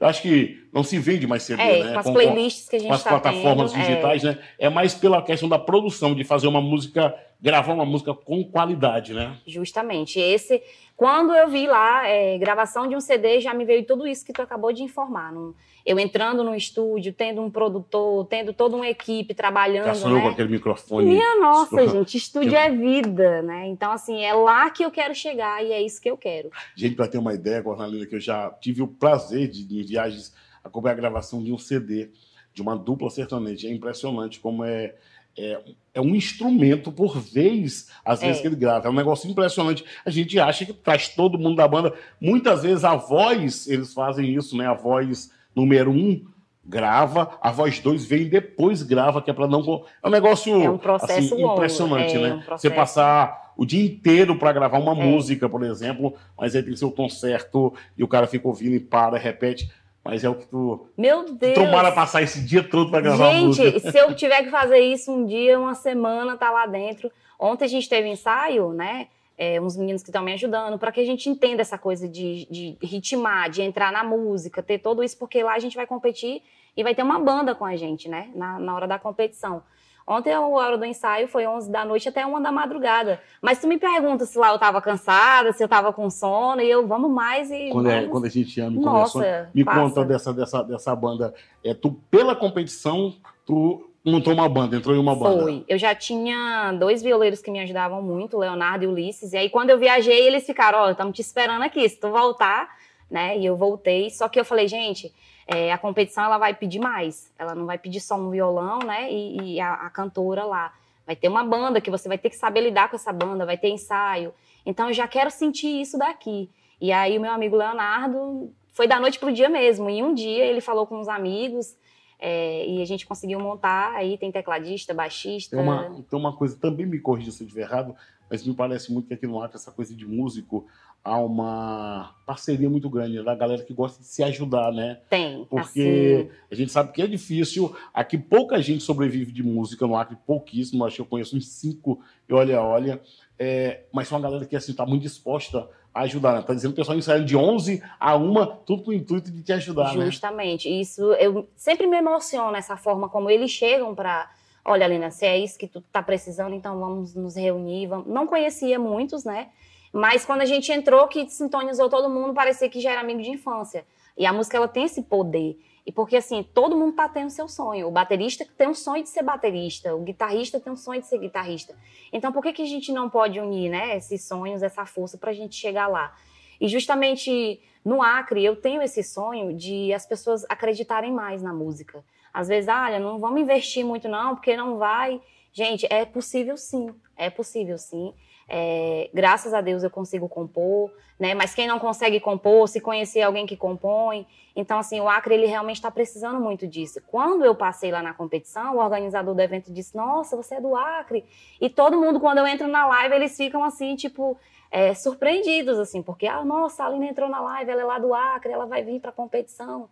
acho 0.01 0.21
que 0.21 0.63
não 0.73 0.83
se 0.83 0.99
vende 0.99 1.25
mais 1.25 1.43
CD, 1.43 1.61
é, 1.61 1.83
né? 1.83 1.93
Com 1.93 1.99
as 1.99 2.09
playlists 2.09 2.69
que 2.69 2.75
a 2.75 2.79
gente 2.79 2.87
Com 2.89 2.93
as 2.93 3.03
tá 3.03 3.09
plataformas 3.11 3.71
tendo, 3.71 3.81
digitais, 3.81 4.23
é. 4.23 4.27
né? 4.27 4.37
É 4.59 4.69
mais 4.69 4.93
pela 4.93 5.21
questão 5.21 5.47
da 5.47 5.57
produção, 5.57 6.13
de 6.13 6.23
fazer 6.23 6.47
uma 6.47 6.61
música, 6.61 7.15
gravar 7.45 7.73
uma 7.73 7.85
música 7.85 8.11
com 8.11 8.43
qualidade, 8.43 9.13
né? 9.13 9.37
Justamente. 9.45 10.19
Esse, 10.19 10.63
quando 10.97 11.31
eu 11.31 11.47
vi 11.47 11.67
lá, 11.67 12.07
é, 12.07 12.39
gravação 12.39 12.87
de 12.87 12.95
um 12.95 12.99
CD, 12.99 13.39
já 13.39 13.53
me 13.53 13.63
veio 13.63 13.85
tudo 13.85 14.07
isso 14.07 14.25
que 14.25 14.33
tu 14.33 14.41
acabou 14.41 14.73
de 14.73 14.81
informar. 14.81 15.31
Não, 15.31 15.53
eu 15.85 15.99
entrando 15.99 16.43
no 16.43 16.55
estúdio, 16.55 17.13
tendo 17.13 17.43
um 17.43 17.51
produtor, 17.51 18.25
tendo 18.25 18.51
toda 18.51 18.75
uma 18.75 18.87
equipe 18.87 19.35
trabalhando. 19.35 19.93
Já 19.93 20.09
né? 20.09 20.21
com 20.21 20.27
aquele 20.29 20.49
microfone. 20.49 21.05
Minha 21.05 21.39
nossa, 21.39 21.87
gente, 21.87 22.17
estúdio 22.17 22.55
é 22.55 22.71
vida, 22.71 23.43
né? 23.43 23.67
Então, 23.67 23.91
assim, 23.91 24.23
é 24.23 24.33
lá 24.33 24.71
que 24.71 24.83
eu 24.83 24.89
quero 24.89 25.13
chegar 25.13 25.63
e 25.63 25.71
é 25.71 25.79
isso 25.79 26.01
que 26.01 26.09
eu 26.09 26.17
quero. 26.17 26.49
Gente, 26.75 26.95
para 26.95 27.07
ter 27.07 27.19
uma 27.19 27.35
ideia, 27.35 27.61
Cornalina, 27.61 28.07
que 28.07 28.15
eu 28.15 28.19
já 28.19 28.49
tive 28.59 28.81
o 28.81 28.87
prazer 28.87 29.47
de, 29.49 29.61
em 29.79 29.85
viagens, 29.85 30.33
acompanhar 30.63 30.93
a 30.93 30.97
gravação 30.97 31.43
de 31.43 31.53
um 31.53 31.59
CD, 31.59 32.09
de 32.51 32.63
uma 32.63 32.75
dupla 32.75 33.11
sertaneja. 33.11 33.67
É 33.67 33.71
impressionante 33.71 34.39
como 34.39 34.63
é. 34.63 34.95
É, 35.37 35.59
é, 35.93 36.01
um 36.01 36.15
instrumento 36.15 36.91
por 36.91 37.19
vez, 37.19 37.89
às 38.05 38.21
vezes, 38.21 38.37
é. 38.37 38.41
que 38.41 38.47
ele 38.47 38.55
grava. 38.55 38.87
É 38.87 38.89
um 38.89 38.95
negócio 38.95 39.29
impressionante. 39.29 39.83
A 40.05 40.09
gente 40.09 40.39
acha 40.39 40.65
que 40.65 40.73
traz 40.73 41.09
todo 41.09 41.37
mundo 41.37 41.57
da 41.57 41.67
banda. 41.67 41.93
Muitas 42.21 42.63
vezes 42.63 42.83
a 42.83 42.95
voz, 42.95 43.67
eles 43.67 43.93
fazem 43.93 44.33
isso, 44.33 44.55
né? 44.55 44.65
A 44.65 44.73
voz 44.73 45.31
número 45.53 45.91
um 45.91 46.25
grava, 46.65 47.37
a 47.41 47.51
voz 47.51 47.79
2 47.79 48.05
vem 48.05 48.27
depois 48.27 48.81
grava, 48.81 49.21
que 49.21 49.29
é 49.29 49.33
para 49.33 49.47
não. 49.47 49.85
É 50.01 50.07
um 50.07 50.11
negócio 50.11 50.63
é 50.63 50.69
um 50.69 50.77
processo 50.77 51.35
assim, 51.35 51.43
impressionante, 51.43 52.15
é, 52.15 52.19
né? 52.19 52.33
Um 52.33 52.41
processo... 52.41 52.61
Você 52.61 52.69
passar 52.69 53.53
o 53.55 53.65
dia 53.65 53.85
inteiro 53.85 54.37
para 54.37 54.51
gravar 54.51 54.79
uma 54.79 54.93
é. 54.93 55.05
música, 55.05 55.47
por 55.47 55.63
exemplo, 55.63 56.13
mas 56.37 56.55
aí 56.55 56.63
tem 56.63 56.73
que 56.73 56.79
ser 56.79 56.85
o 56.85 56.91
tom 56.91 57.07
certo 57.07 57.73
e 57.97 58.03
o 58.03 58.07
cara 58.07 58.27
fica 58.27 58.47
ouvindo 58.47 58.75
e 58.75 58.79
para, 58.79 59.17
repete. 59.17 59.69
Mas 60.05 60.23
é 60.23 60.29
o 60.29 60.35
que 60.35 60.45
tu. 60.45 60.87
Meu 60.95 61.25
Deus! 61.25 61.55
Tomara 61.55 61.91
passar 61.91 62.21
esse 62.21 62.39
dia 62.45 62.63
todo 62.63 62.91
para 62.91 63.01
gravar 63.01 63.31
gente, 63.31 63.45
música. 63.47 63.71
Gente, 63.71 63.81
se 63.91 63.97
eu 63.97 64.15
tiver 64.15 64.43
que 64.43 64.51
fazer 64.51 64.79
isso 64.79 65.11
um 65.11 65.25
dia, 65.25 65.59
uma 65.59 65.73
semana, 65.73 66.37
tá 66.37 66.51
lá 66.51 66.67
dentro. 66.67 67.11
Ontem 67.39 67.65
a 67.65 67.67
gente 67.67 67.89
teve 67.89 68.07
ensaio, 68.07 68.71
né? 68.71 69.07
é, 69.37 69.59
uns 69.59 69.75
meninos 69.75 70.01
que 70.01 70.09
estão 70.09 70.23
me 70.23 70.33
ajudando, 70.33 70.79
para 70.79 70.91
que 70.91 70.99
a 70.99 71.05
gente 71.05 71.29
entenda 71.29 71.61
essa 71.61 71.77
coisa 71.77 72.07
de, 72.07 72.47
de 72.49 72.77
ritmar, 72.81 73.49
de 73.49 73.61
entrar 73.61 73.91
na 73.91 74.03
música, 74.03 74.63
ter 74.63 74.79
tudo 74.79 75.03
isso, 75.03 75.17
porque 75.17 75.43
lá 75.43 75.53
a 75.53 75.59
gente 75.59 75.75
vai 75.75 75.85
competir 75.85 76.41
e 76.75 76.83
vai 76.83 76.95
ter 76.95 77.03
uma 77.03 77.19
banda 77.19 77.53
com 77.53 77.65
a 77.65 77.75
gente, 77.75 78.07
né, 78.09 78.29
na, 78.35 78.59
na 78.59 78.75
hora 78.75 78.87
da 78.87 78.97
competição. 78.97 79.61
Ontem 80.07 80.31
a 80.31 80.41
hora 80.41 80.77
do 80.77 80.85
ensaio 80.85 81.27
foi 81.27 81.47
11 81.47 81.71
da 81.71 81.83
noite 81.83 82.07
até 82.07 82.23
1 82.25 82.41
da 82.41 82.51
madrugada. 82.51 83.19
Mas 83.41 83.59
tu 83.59 83.67
me 83.67 83.77
pergunta 83.77 84.25
se 84.25 84.37
lá 84.37 84.51
eu 84.51 84.59
tava 84.59 84.79
cansada, 84.79 85.51
se 85.51 85.63
eu 85.63 85.67
tava 85.67 85.91
com 85.91 86.09
sono, 86.11 86.61
e 86.61 86.69
eu, 86.69 86.85
vamos 86.85 87.09
mais 87.09 87.49
e. 87.49 87.69
Quando, 87.71 87.89
é, 87.89 87.95
vamos... 87.95 88.07
É, 88.07 88.11
quando 88.11 88.25
a 88.25 88.29
gente 88.29 88.61
ama, 88.61 88.79
Nossa, 88.79 89.49
me 89.53 89.63
passa. 89.63 89.79
conta 89.79 90.05
dessa, 90.05 90.31
dessa, 90.31 90.63
dessa 90.63 90.95
banda. 90.95 91.33
É, 91.63 91.73
tu, 91.73 91.93
pela 92.11 92.35
competição, 92.35 93.15
tu 93.45 93.89
montou 94.05 94.31
uma 94.31 94.47
banda, 94.47 94.75
entrou 94.75 94.95
em 94.95 94.99
uma 94.99 95.15
banda. 95.15 95.41
Foi. 95.41 95.65
Eu 95.67 95.79
já 95.79 95.95
tinha 95.95 96.71
dois 96.73 97.01
violeiros 97.01 97.41
que 97.41 97.49
me 97.49 97.59
ajudavam 97.59 98.03
muito, 98.03 98.37
o 98.37 98.39
Leonardo 98.39 98.83
e 98.83 98.87
Ulisses. 98.87 99.33
E 99.33 99.37
aí, 99.37 99.49
quando 99.49 99.71
eu 99.71 99.79
viajei, 99.79 100.27
eles 100.27 100.45
ficaram: 100.45 100.79
Ó, 100.79 100.87
oh, 100.87 100.91
estamos 100.91 101.15
te 101.15 101.21
esperando 101.21 101.63
aqui, 101.63 101.89
se 101.89 101.99
tu 101.99 102.11
voltar, 102.11 102.69
né? 103.09 103.39
E 103.39 103.43
eu 103.43 103.57
voltei. 103.57 104.11
Só 104.11 104.29
que 104.29 104.39
eu 104.39 104.45
falei, 104.45 104.67
gente, 104.67 105.11
é, 105.47 105.71
a 105.71 105.77
competição 105.77 106.23
ela 106.23 106.37
vai 106.37 106.53
pedir 106.53 106.79
mais. 106.79 107.31
Ela 107.37 107.53
não 107.53 107.65
vai 107.65 107.77
pedir 107.77 107.99
só 107.99 108.15
um 108.15 108.29
violão, 108.29 108.79
né? 108.79 109.11
E, 109.11 109.55
e 109.55 109.59
a, 109.59 109.73
a, 109.73 109.89
cantora 109.89 110.43
lá. 110.43 110.73
Vai 111.05 111.15
ter 111.15 111.27
uma 111.27 111.43
banda 111.43 111.79
que 111.79 111.91
você 111.91 112.07
vai 112.07 112.17
ter 112.17 112.29
que 112.29 112.35
saber 112.35 112.61
lidar 112.61 112.89
com 112.89 112.95
essa 112.95 113.13
banda, 113.13 113.45
vai 113.45 113.57
ter 113.57 113.69
ensaio. 113.69 114.33
Então, 114.65 114.87
eu 114.87 114.93
já 114.93 115.07
quero 115.07 115.29
sentir 115.29 115.81
isso 115.81 115.97
daqui. 115.97 116.49
E 116.81 116.91
aí, 116.91 117.17
o 117.17 117.21
meu 117.21 117.31
amigo 117.31 117.55
Leonardo 117.55 118.51
foi 118.73 118.87
da 118.87 118.99
noite 118.99 119.19
pro 119.19 119.31
dia 119.31 119.47
mesmo. 119.47 119.89
E 119.89 120.01
um 120.01 120.13
dia 120.13 120.45
ele 120.45 120.61
falou 120.61 120.87
com 120.87 120.97
uns 120.97 121.07
amigos 121.07 121.75
é, 122.19 122.67
e 122.67 122.81
a 122.81 122.85
gente 122.85 123.05
conseguiu 123.05 123.39
montar, 123.39 123.93
aí 123.95 124.17
tem 124.17 124.31
tecladista, 124.31 124.93
baixista. 124.93 125.55
Tem 125.55 125.65
uma, 125.65 125.89
tem 126.09 126.19
uma 126.19 126.35
coisa, 126.35 126.57
também 126.57 126.85
me 126.85 126.99
corrija 126.99 127.31
se 127.31 127.43
eu 127.43 127.47
estiver 127.47 127.63
errado, 127.63 127.95
mas 128.29 128.45
me 128.45 128.53
parece 128.53 128.91
muito 128.91 129.07
que 129.07 129.13
aqui 129.13 129.27
no 129.27 129.41
Acre, 129.41 129.57
essa 129.57 129.71
coisa 129.71 129.93
de 129.93 130.05
músico, 130.05 130.65
há 131.03 131.19
uma 131.19 132.15
parceria 132.25 132.67
muito 132.67 132.89
grande 132.89 133.21
da 133.23 133.35
galera 133.35 133.63
que 133.63 133.73
gosta 133.73 134.01
de 134.01 134.07
se 134.07 134.23
ajudar, 134.23 134.71
né? 134.71 134.99
Tem. 135.07 135.45
Porque 135.45 136.27
assim... 136.27 136.39
a 136.51 136.55
gente 136.55 136.71
sabe 136.71 136.91
que 136.91 137.01
é 137.01 137.07
difícil. 137.07 137.75
Aqui 137.93 138.17
pouca 138.17 138.59
gente 138.61 138.83
sobrevive 138.83 139.31
de 139.31 139.43
música 139.43 139.85
no 139.85 139.95
Acre, 139.95 140.17
pouquíssimo. 140.25 140.83
Acho 140.83 140.95
que 140.95 141.01
eu 141.01 141.05
conheço 141.05 141.37
uns 141.37 141.47
cinco 141.47 142.01
e 142.27 142.33
olha, 142.33 142.59
olha. 142.61 142.99
É, 143.37 143.83
mas 143.91 144.07
são 144.07 144.17
uma 144.17 144.23
galera 144.23 144.45
que 144.45 144.55
assim, 144.55 144.71
está 144.71 144.85
muito 144.85 145.03
disposta 145.03 145.69
ajudar. 146.03 146.33
Né? 146.33 146.41
Tá 146.41 146.53
dizendo 146.53 146.73
que 146.73 146.81
o 146.81 146.83
pessoal 146.83 146.97
ensaiando 146.97 147.25
de 147.25 147.35
11 147.35 147.81
a 147.99 148.15
1, 148.15 148.45
tudo 148.65 148.83
com 148.83 148.91
o 148.91 148.93
intuito 148.93 149.31
de 149.31 149.41
te 149.41 149.53
ajudar, 149.53 149.95
né? 149.95 150.05
Justamente. 150.05 150.69
Né? 150.69 150.75
Isso 150.75 151.01
eu 151.13 151.47
sempre 151.55 151.87
me 151.87 151.97
emociono 151.97 152.55
essa 152.55 152.75
forma 152.75 153.09
como 153.09 153.29
eles 153.29 153.51
chegam 153.51 153.95
para 153.95 154.29
olha, 154.65 154.87
Lina, 154.87 155.11
se 155.11 155.25
é 155.25 155.37
isso 155.37 155.59
que 155.59 155.67
tu 155.67 155.79
tá 155.79 156.01
precisando, 156.01 156.55
então 156.55 156.79
vamos 156.79 157.13
nos 157.13 157.35
reunir. 157.35 157.85
Vamos... 157.85 158.07
Não 158.07 158.25
conhecia 158.25 158.79
muitos, 158.79 159.23
né? 159.23 159.49
Mas 159.93 160.25
quando 160.25 160.41
a 160.41 160.45
gente 160.45 160.71
entrou, 160.71 161.07
que 161.07 161.29
sintonizou 161.29 161.87
todo 161.87 162.09
mundo, 162.09 162.33
parecia 162.33 162.67
que 162.67 162.81
já 162.81 162.91
era 162.91 163.01
amigo 163.01 163.21
de 163.21 163.29
infância. 163.29 163.85
E 164.17 164.25
a 164.25 164.33
música, 164.33 164.57
ela 164.57 164.67
tem 164.67 164.85
esse 164.85 165.03
poder. 165.03 165.57
E 165.85 165.91
porque, 165.91 166.17
assim, 166.17 166.41
todo 166.41 166.75
mundo 166.75 166.95
tá 166.95 167.07
tendo 167.07 167.29
seu 167.29 167.47
sonho. 167.47 167.87
O 167.87 167.91
baterista 167.91 168.45
tem 168.57 168.67
um 168.67 168.73
sonho 168.73 169.03
de 169.03 169.09
ser 169.09 169.21
baterista, 169.21 169.95
o 169.95 170.01
guitarrista 170.01 170.59
tem 170.59 170.73
um 170.73 170.75
sonho 170.75 170.99
de 170.99 171.07
ser 171.07 171.19
guitarrista. 171.19 171.75
Então, 172.11 172.31
por 172.31 172.41
que, 172.41 172.53
que 172.53 172.63
a 172.63 172.67
gente 172.67 172.91
não 172.91 173.09
pode 173.09 173.39
unir, 173.39 173.69
né, 173.69 173.95
esses 173.95 174.27
sonhos, 174.27 174.63
essa 174.63 174.85
força 174.85 175.17
para 175.17 175.29
a 175.29 175.33
gente 175.33 175.55
chegar 175.55 175.87
lá? 175.87 176.15
E 176.59 176.67
justamente 176.67 177.61
no 177.83 178.01
Acre, 178.01 178.43
eu 178.43 178.55
tenho 178.55 178.81
esse 178.81 179.03
sonho 179.03 179.55
de 179.55 179.93
as 179.93 180.07
pessoas 180.07 180.43
acreditarem 180.49 181.11
mais 181.11 181.43
na 181.43 181.53
música. 181.53 182.03
Às 182.33 182.47
vezes, 182.47 182.67
ah, 182.67 182.85
olha, 182.85 182.99
não 182.99 183.19
vamos 183.19 183.39
investir 183.39 183.85
muito 183.85 184.07
não, 184.07 184.35
porque 184.35 184.57
não 184.57 184.77
vai. 184.77 185.21
Gente, 185.53 185.85
é 185.89 186.03
possível 186.03 186.57
sim, 186.57 186.93
é 187.15 187.29
possível 187.29 187.77
sim. 187.77 188.13
É, 188.47 189.09
graças 189.13 189.53
a 189.53 189.61
Deus 189.61 189.83
eu 189.83 189.89
consigo 189.89 190.29
compor, 190.29 190.91
né? 191.19 191.33
Mas 191.33 191.55
quem 191.55 191.67
não 191.67 191.79
consegue 191.79 192.19
compor, 192.19 192.67
se 192.67 192.79
conhecer 192.79 193.21
alguém 193.21 193.45
que 193.45 193.57
compõe. 193.57 194.27
Então, 194.55 194.77
assim, 194.77 194.99
o 194.99 195.09
Acre 195.09 195.33
ele 195.33 195.47
realmente 195.47 195.77
está 195.77 195.89
precisando 195.89 196.39
muito 196.39 196.67
disso. 196.67 197.01
Quando 197.07 197.43
eu 197.43 197.55
passei 197.55 197.91
lá 197.91 198.03
na 198.03 198.13
competição, 198.13 198.75
o 198.75 198.79
organizador 198.79 199.33
do 199.33 199.41
evento 199.41 199.73
disse: 199.73 199.95
Nossa, 199.95 200.35
você 200.35 200.55
é 200.55 200.61
do 200.61 200.75
Acre. 200.75 201.25
E 201.59 201.69
todo 201.69 201.99
mundo, 201.99 202.19
quando 202.19 202.37
eu 202.37 202.47
entro 202.47 202.67
na 202.67 202.85
live, 202.87 203.15
eles 203.15 203.35
ficam 203.35 203.63
assim, 203.63 203.95
tipo, 203.95 204.37
é, 204.69 204.93
surpreendidos, 204.93 205.79
assim, 205.79 206.03
porque, 206.03 206.27
ah, 206.27 206.43
nossa, 206.45 206.83
a 206.83 206.87
Aline 206.87 207.07
entrou 207.07 207.29
na 207.29 207.41
live, 207.41 207.71
ela 207.71 207.81
é 207.81 207.85
lá 207.85 207.97
do 207.97 208.13
Acre, 208.13 208.51
ela 208.51 208.65
vai 208.65 208.83
vir 208.83 208.99
para 208.99 209.09
a 209.09 209.13
competição. 209.13 209.89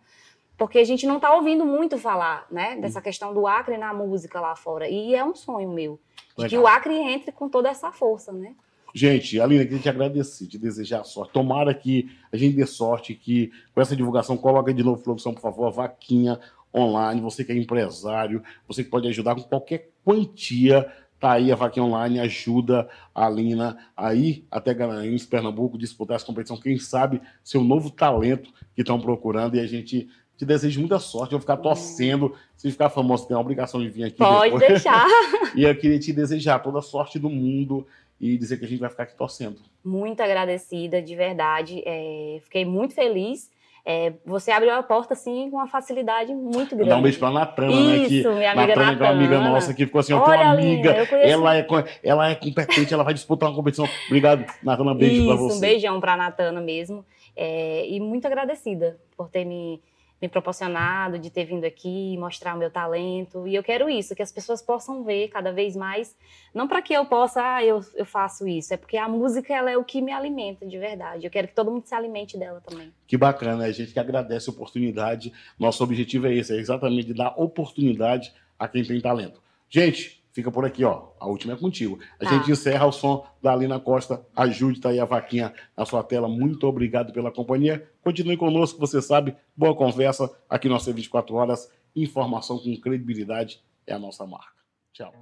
Porque 0.56 0.78
a 0.78 0.84
gente 0.84 1.06
não 1.06 1.16
está 1.16 1.34
ouvindo 1.34 1.64
muito 1.64 1.98
falar, 1.98 2.46
né, 2.50 2.76
dessa 2.76 3.00
questão 3.00 3.34
do 3.34 3.46
Acre 3.46 3.76
na 3.76 3.92
música 3.92 4.40
lá 4.40 4.54
fora. 4.54 4.88
E 4.88 5.14
é 5.14 5.24
um 5.24 5.34
sonho 5.34 5.70
meu. 5.70 5.98
De 6.38 6.48
que 6.48 6.58
o 6.58 6.66
Acre 6.66 6.94
entre 6.94 7.32
com 7.32 7.48
toda 7.48 7.68
essa 7.68 7.90
força, 7.90 8.32
né? 8.32 8.54
Gente, 8.94 9.40
Aline, 9.40 9.64
queria 9.64 9.80
te 9.80 9.88
agradecer, 9.88 10.46
te 10.46 10.56
desejar 10.56 11.02
sorte. 11.02 11.32
Tomara 11.32 11.74
que 11.74 12.08
a 12.32 12.36
gente 12.36 12.54
dê 12.54 12.64
sorte, 12.64 13.12
que 13.12 13.50
com 13.74 13.80
essa 13.80 13.96
divulgação, 13.96 14.36
coloca 14.36 14.72
de 14.72 14.84
novo 14.84 15.02
produção, 15.02 15.34
por 15.34 15.40
favor, 15.40 15.66
a 15.66 15.70
vaquinha, 15.70 16.38
online, 16.74 17.20
você 17.20 17.44
que 17.44 17.52
é 17.52 17.56
empresário, 17.56 18.42
você 18.66 18.82
que 18.82 18.90
pode 18.90 19.06
ajudar 19.08 19.34
com 19.34 19.42
qualquer 19.42 19.90
quantia, 20.04 20.90
tá 21.20 21.32
aí 21.32 21.52
a 21.52 21.56
Vaquinha 21.56 21.84
Online, 21.84 22.20
ajuda 22.20 22.88
a 23.14 23.28
Lina 23.28 23.78
aí 23.96 24.44
até 24.50 24.74
Garanhuns, 24.74 25.24
Pernambuco, 25.24 25.78
disputar 25.78 26.16
essa 26.16 26.26
competição, 26.26 26.56
quem 26.56 26.78
sabe 26.78 27.20
ser 27.42 27.58
um 27.58 27.64
novo 27.64 27.90
talento 27.90 28.52
que 28.74 28.82
estão 28.82 29.00
procurando 29.00 29.56
e 29.56 29.60
a 29.60 29.66
gente 29.66 30.08
te 30.36 30.44
desejo 30.44 30.80
muita 30.80 30.98
sorte. 30.98 31.32
Eu 31.32 31.38
vou 31.38 31.40
ficar 31.40 31.56
torcendo. 31.56 32.34
Se 32.56 32.70
ficar 32.70 32.90
famoso, 32.90 33.26
tem 33.26 33.36
a 33.36 33.40
obrigação 33.40 33.80
de 33.80 33.88
vir 33.88 34.04
aqui. 34.04 34.18
Pode 34.18 34.52
depois. 34.52 34.68
deixar. 34.68 35.06
e 35.54 35.64
eu 35.64 35.76
queria 35.76 35.98
te 35.98 36.12
desejar 36.12 36.58
toda 36.60 36.78
a 36.78 36.82
sorte 36.82 37.18
do 37.18 37.30
mundo 37.30 37.86
e 38.20 38.36
dizer 38.38 38.58
que 38.58 38.64
a 38.64 38.68
gente 38.68 38.80
vai 38.80 38.90
ficar 38.90 39.04
aqui 39.04 39.16
torcendo. 39.16 39.56
Muito 39.84 40.20
agradecida, 40.20 41.02
de 41.02 41.14
verdade. 41.14 41.82
É, 41.84 42.38
fiquei 42.42 42.64
muito 42.64 42.94
feliz. 42.94 43.50
É, 43.86 44.14
você 44.24 44.50
abriu 44.50 44.72
a 44.72 44.82
porta 44.82 45.12
assim 45.12 45.50
com 45.50 45.58
uma 45.58 45.66
facilidade 45.66 46.34
muito 46.34 46.74
grande. 46.74 46.88
Dá 46.88 46.96
um 46.96 47.02
beijo 47.02 47.18
pra 47.18 47.30
Natana, 47.30 47.68
né? 47.68 48.08
Que, 48.08 48.26
minha 48.26 48.52
amiga 48.52 48.68
Natana, 48.68 48.92
Natana, 48.92 48.96
que 48.96 49.02
é 49.02 49.06
uma 49.06 49.12
amiga 49.12 49.40
nossa 49.40 49.74
que 49.74 49.84
ficou 49.84 49.98
assim, 49.98 50.14
ó, 50.14 50.20
tua 50.20 50.40
amiga, 50.40 50.90
ela 51.22 51.58
é, 51.58 51.66
ela 52.02 52.30
é 52.30 52.34
competente, 52.34 52.94
ela 52.94 53.04
vai 53.04 53.12
disputar 53.12 53.50
uma 53.50 53.54
competição. 53.54 53.86
Obrigado, 54.06 54.46
Natana, 54.62 54.94
beijo 54.94 55.16
Isso, 55.16 55.26
pra 55.26 55.36
você. 55.36 55.56
um 55.56 55.60
beijão 55.60 56.00
pra 56.00 56.16
Natana 56.16 56.62
mesmo. 56.62 57.04
É, 57.36 57.86
e 57.86 58.00
muito 58.00 58.26
agradecida 58.26 58.98
por 59.18 59.28
ter 59.28 59.44
me 59.44 59.82
me 60.20 60.28
proporcionado 60.28 61.18
de 61.18 61.30
ter 61.30 61.44
vindo 61.44 61.64
aqui, 61.64 62.16
mostrar 62.18 62.54
o 62.54 62.58
meu 62.58 62.70
talento. 62.70 63.46
E 63.46 63.54
eu 63.54 63.62
quero 63.62 63.88
isso, 63.88 64.14
que 64.14 64.22
as 64.22 64.32
pessoas 64.32 64.62
possam 64.62 65.04
ver 65.04 65.28
cada 65.28 65.52
vez 65.52 65.76
mais. 65.76 66.16
Não 66.54 66.66
para 66.66 66.80
que 66.80 66.94
eu 66.94 67.04
possa, 67.04 67.56
ah, 67.56 67.64
eu, 67.64 67.84
eu 67.94 68.06
faço 68.06 68.48
isso, 68.48 68.72
é 68.72 68.76
porque 68.76 68.96
a 68.96 69.08
música 69.08 69.54
ela 69.54 69.70
é 69.70 69.76
o 69.76 69.84
que 69.84 70.00
me 70.00 70.12
alimenta 70.12 70.66
de 70.66 70.78
verdade. 70.78 71.26
Eu 71.26 71.30
quero 71.30 71.48
que 71.48 71.54
todo 71.54 71.70
mundo 71.70 71.84
se 71.84 71.94
alimente 71.94 72.38
dela 72.38 72.62
também. 72.66 72.92
Que 73.06 73.16
bacana, 73.16 73.64
a 73.64 73.72
gente 73.72 73.92
que 73.92 74.00
agradece 74.00 74.48
a 74.48 74.52
oportunidade. 74.52 75.32
Nosso 75.58 75.84
objetivo 75.84 76.26
é 76.26 76.34
esse, 76.34 76.54
é 76.54 76.56
exatamente 76.56 77.12
dar 77.12 77.34
oportunidade 77.36 78.32
a 78.58 78.66
quem 78.66 78.84
tem 78.84 79.00
talento. 79.00 79.42
Gente, 79.68 80.23
fica 80.34 80.50
por 80.50 80.66
aqui, 80.66 80.84
ó. 80.84 81.10
A 81.18 81.26
última 81.26 81.54
é 81.54 81.56
contigo. 81.56 81.98
A 82.20 82.24
tá. 82.24 82.30
gente 82.30 82.50
encerra 82.50 82.84
o 82.84 82.92
som 82.92 83.24
da 83.40 83.52
Alina 83.52 83.78
Costa. 83.78 84.26
Ajude, 84.34 84.80
tá 84.80 84.90
aí 84.90 84.98
a 84.98 85.04
vaquinha 85.04 85.54
na 85.76 85.86
sua 85.86 86.02
tela. 86.02 86.28
Muito 86.28 86.66
obrigado 86.66 87.12
pela 87.12 87.30
companhia. 87.30 87.88
Continue 88.02 88.36
conosco, 88.36 88.78
você 88.78 89.00
sabe. 89.00 89.34
Boa 89.56 89.74
conversa 89.74 90.28
aqui 90.50 90.68
no 90.68 90.78
c 90.78 90.92
24 90.92 91.34
Horas. 91.34 91.70
Informação 91.94 92.58
com 92.58 92.76
credibilidade 92.80 93.62
é 93.86 93.94
a 93.94 93.98
nossa 93.98 94.26
marca. 94.26 94.52
Tchau. 94.92 95.12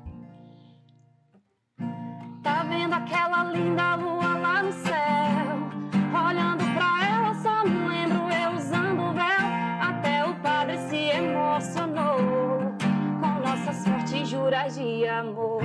Tá 2.42 2.64
vendo 2.64 2.94
aquela 2.94 3.52
linda 3.52 3.94
lua 3.96 4.38
lá 4.38 4.62
no 4.62 4.72
céu? 4.72 6.22
Olhando 6.26 6.64
pra 6.74 6.91
juras 14.42 14.74
de 14.74 15.06
amor. 15.06 15.62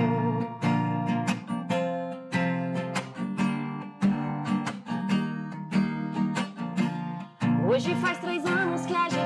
Hoje 7.68 7.94
faz 7.96 8.18
três 8.18 8.44
anos 8.46 8.86
que 8.86 8.94
a 8.94 9.08
gente 9.08 9.17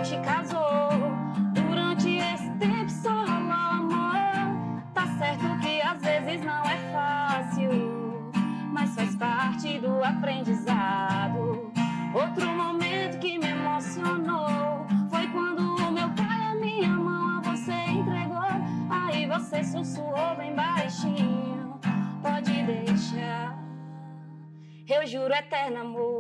eu 25.13 25.21
juro 25.21 25.35
eterno 25.35 25.81
amor. 25.81 26.12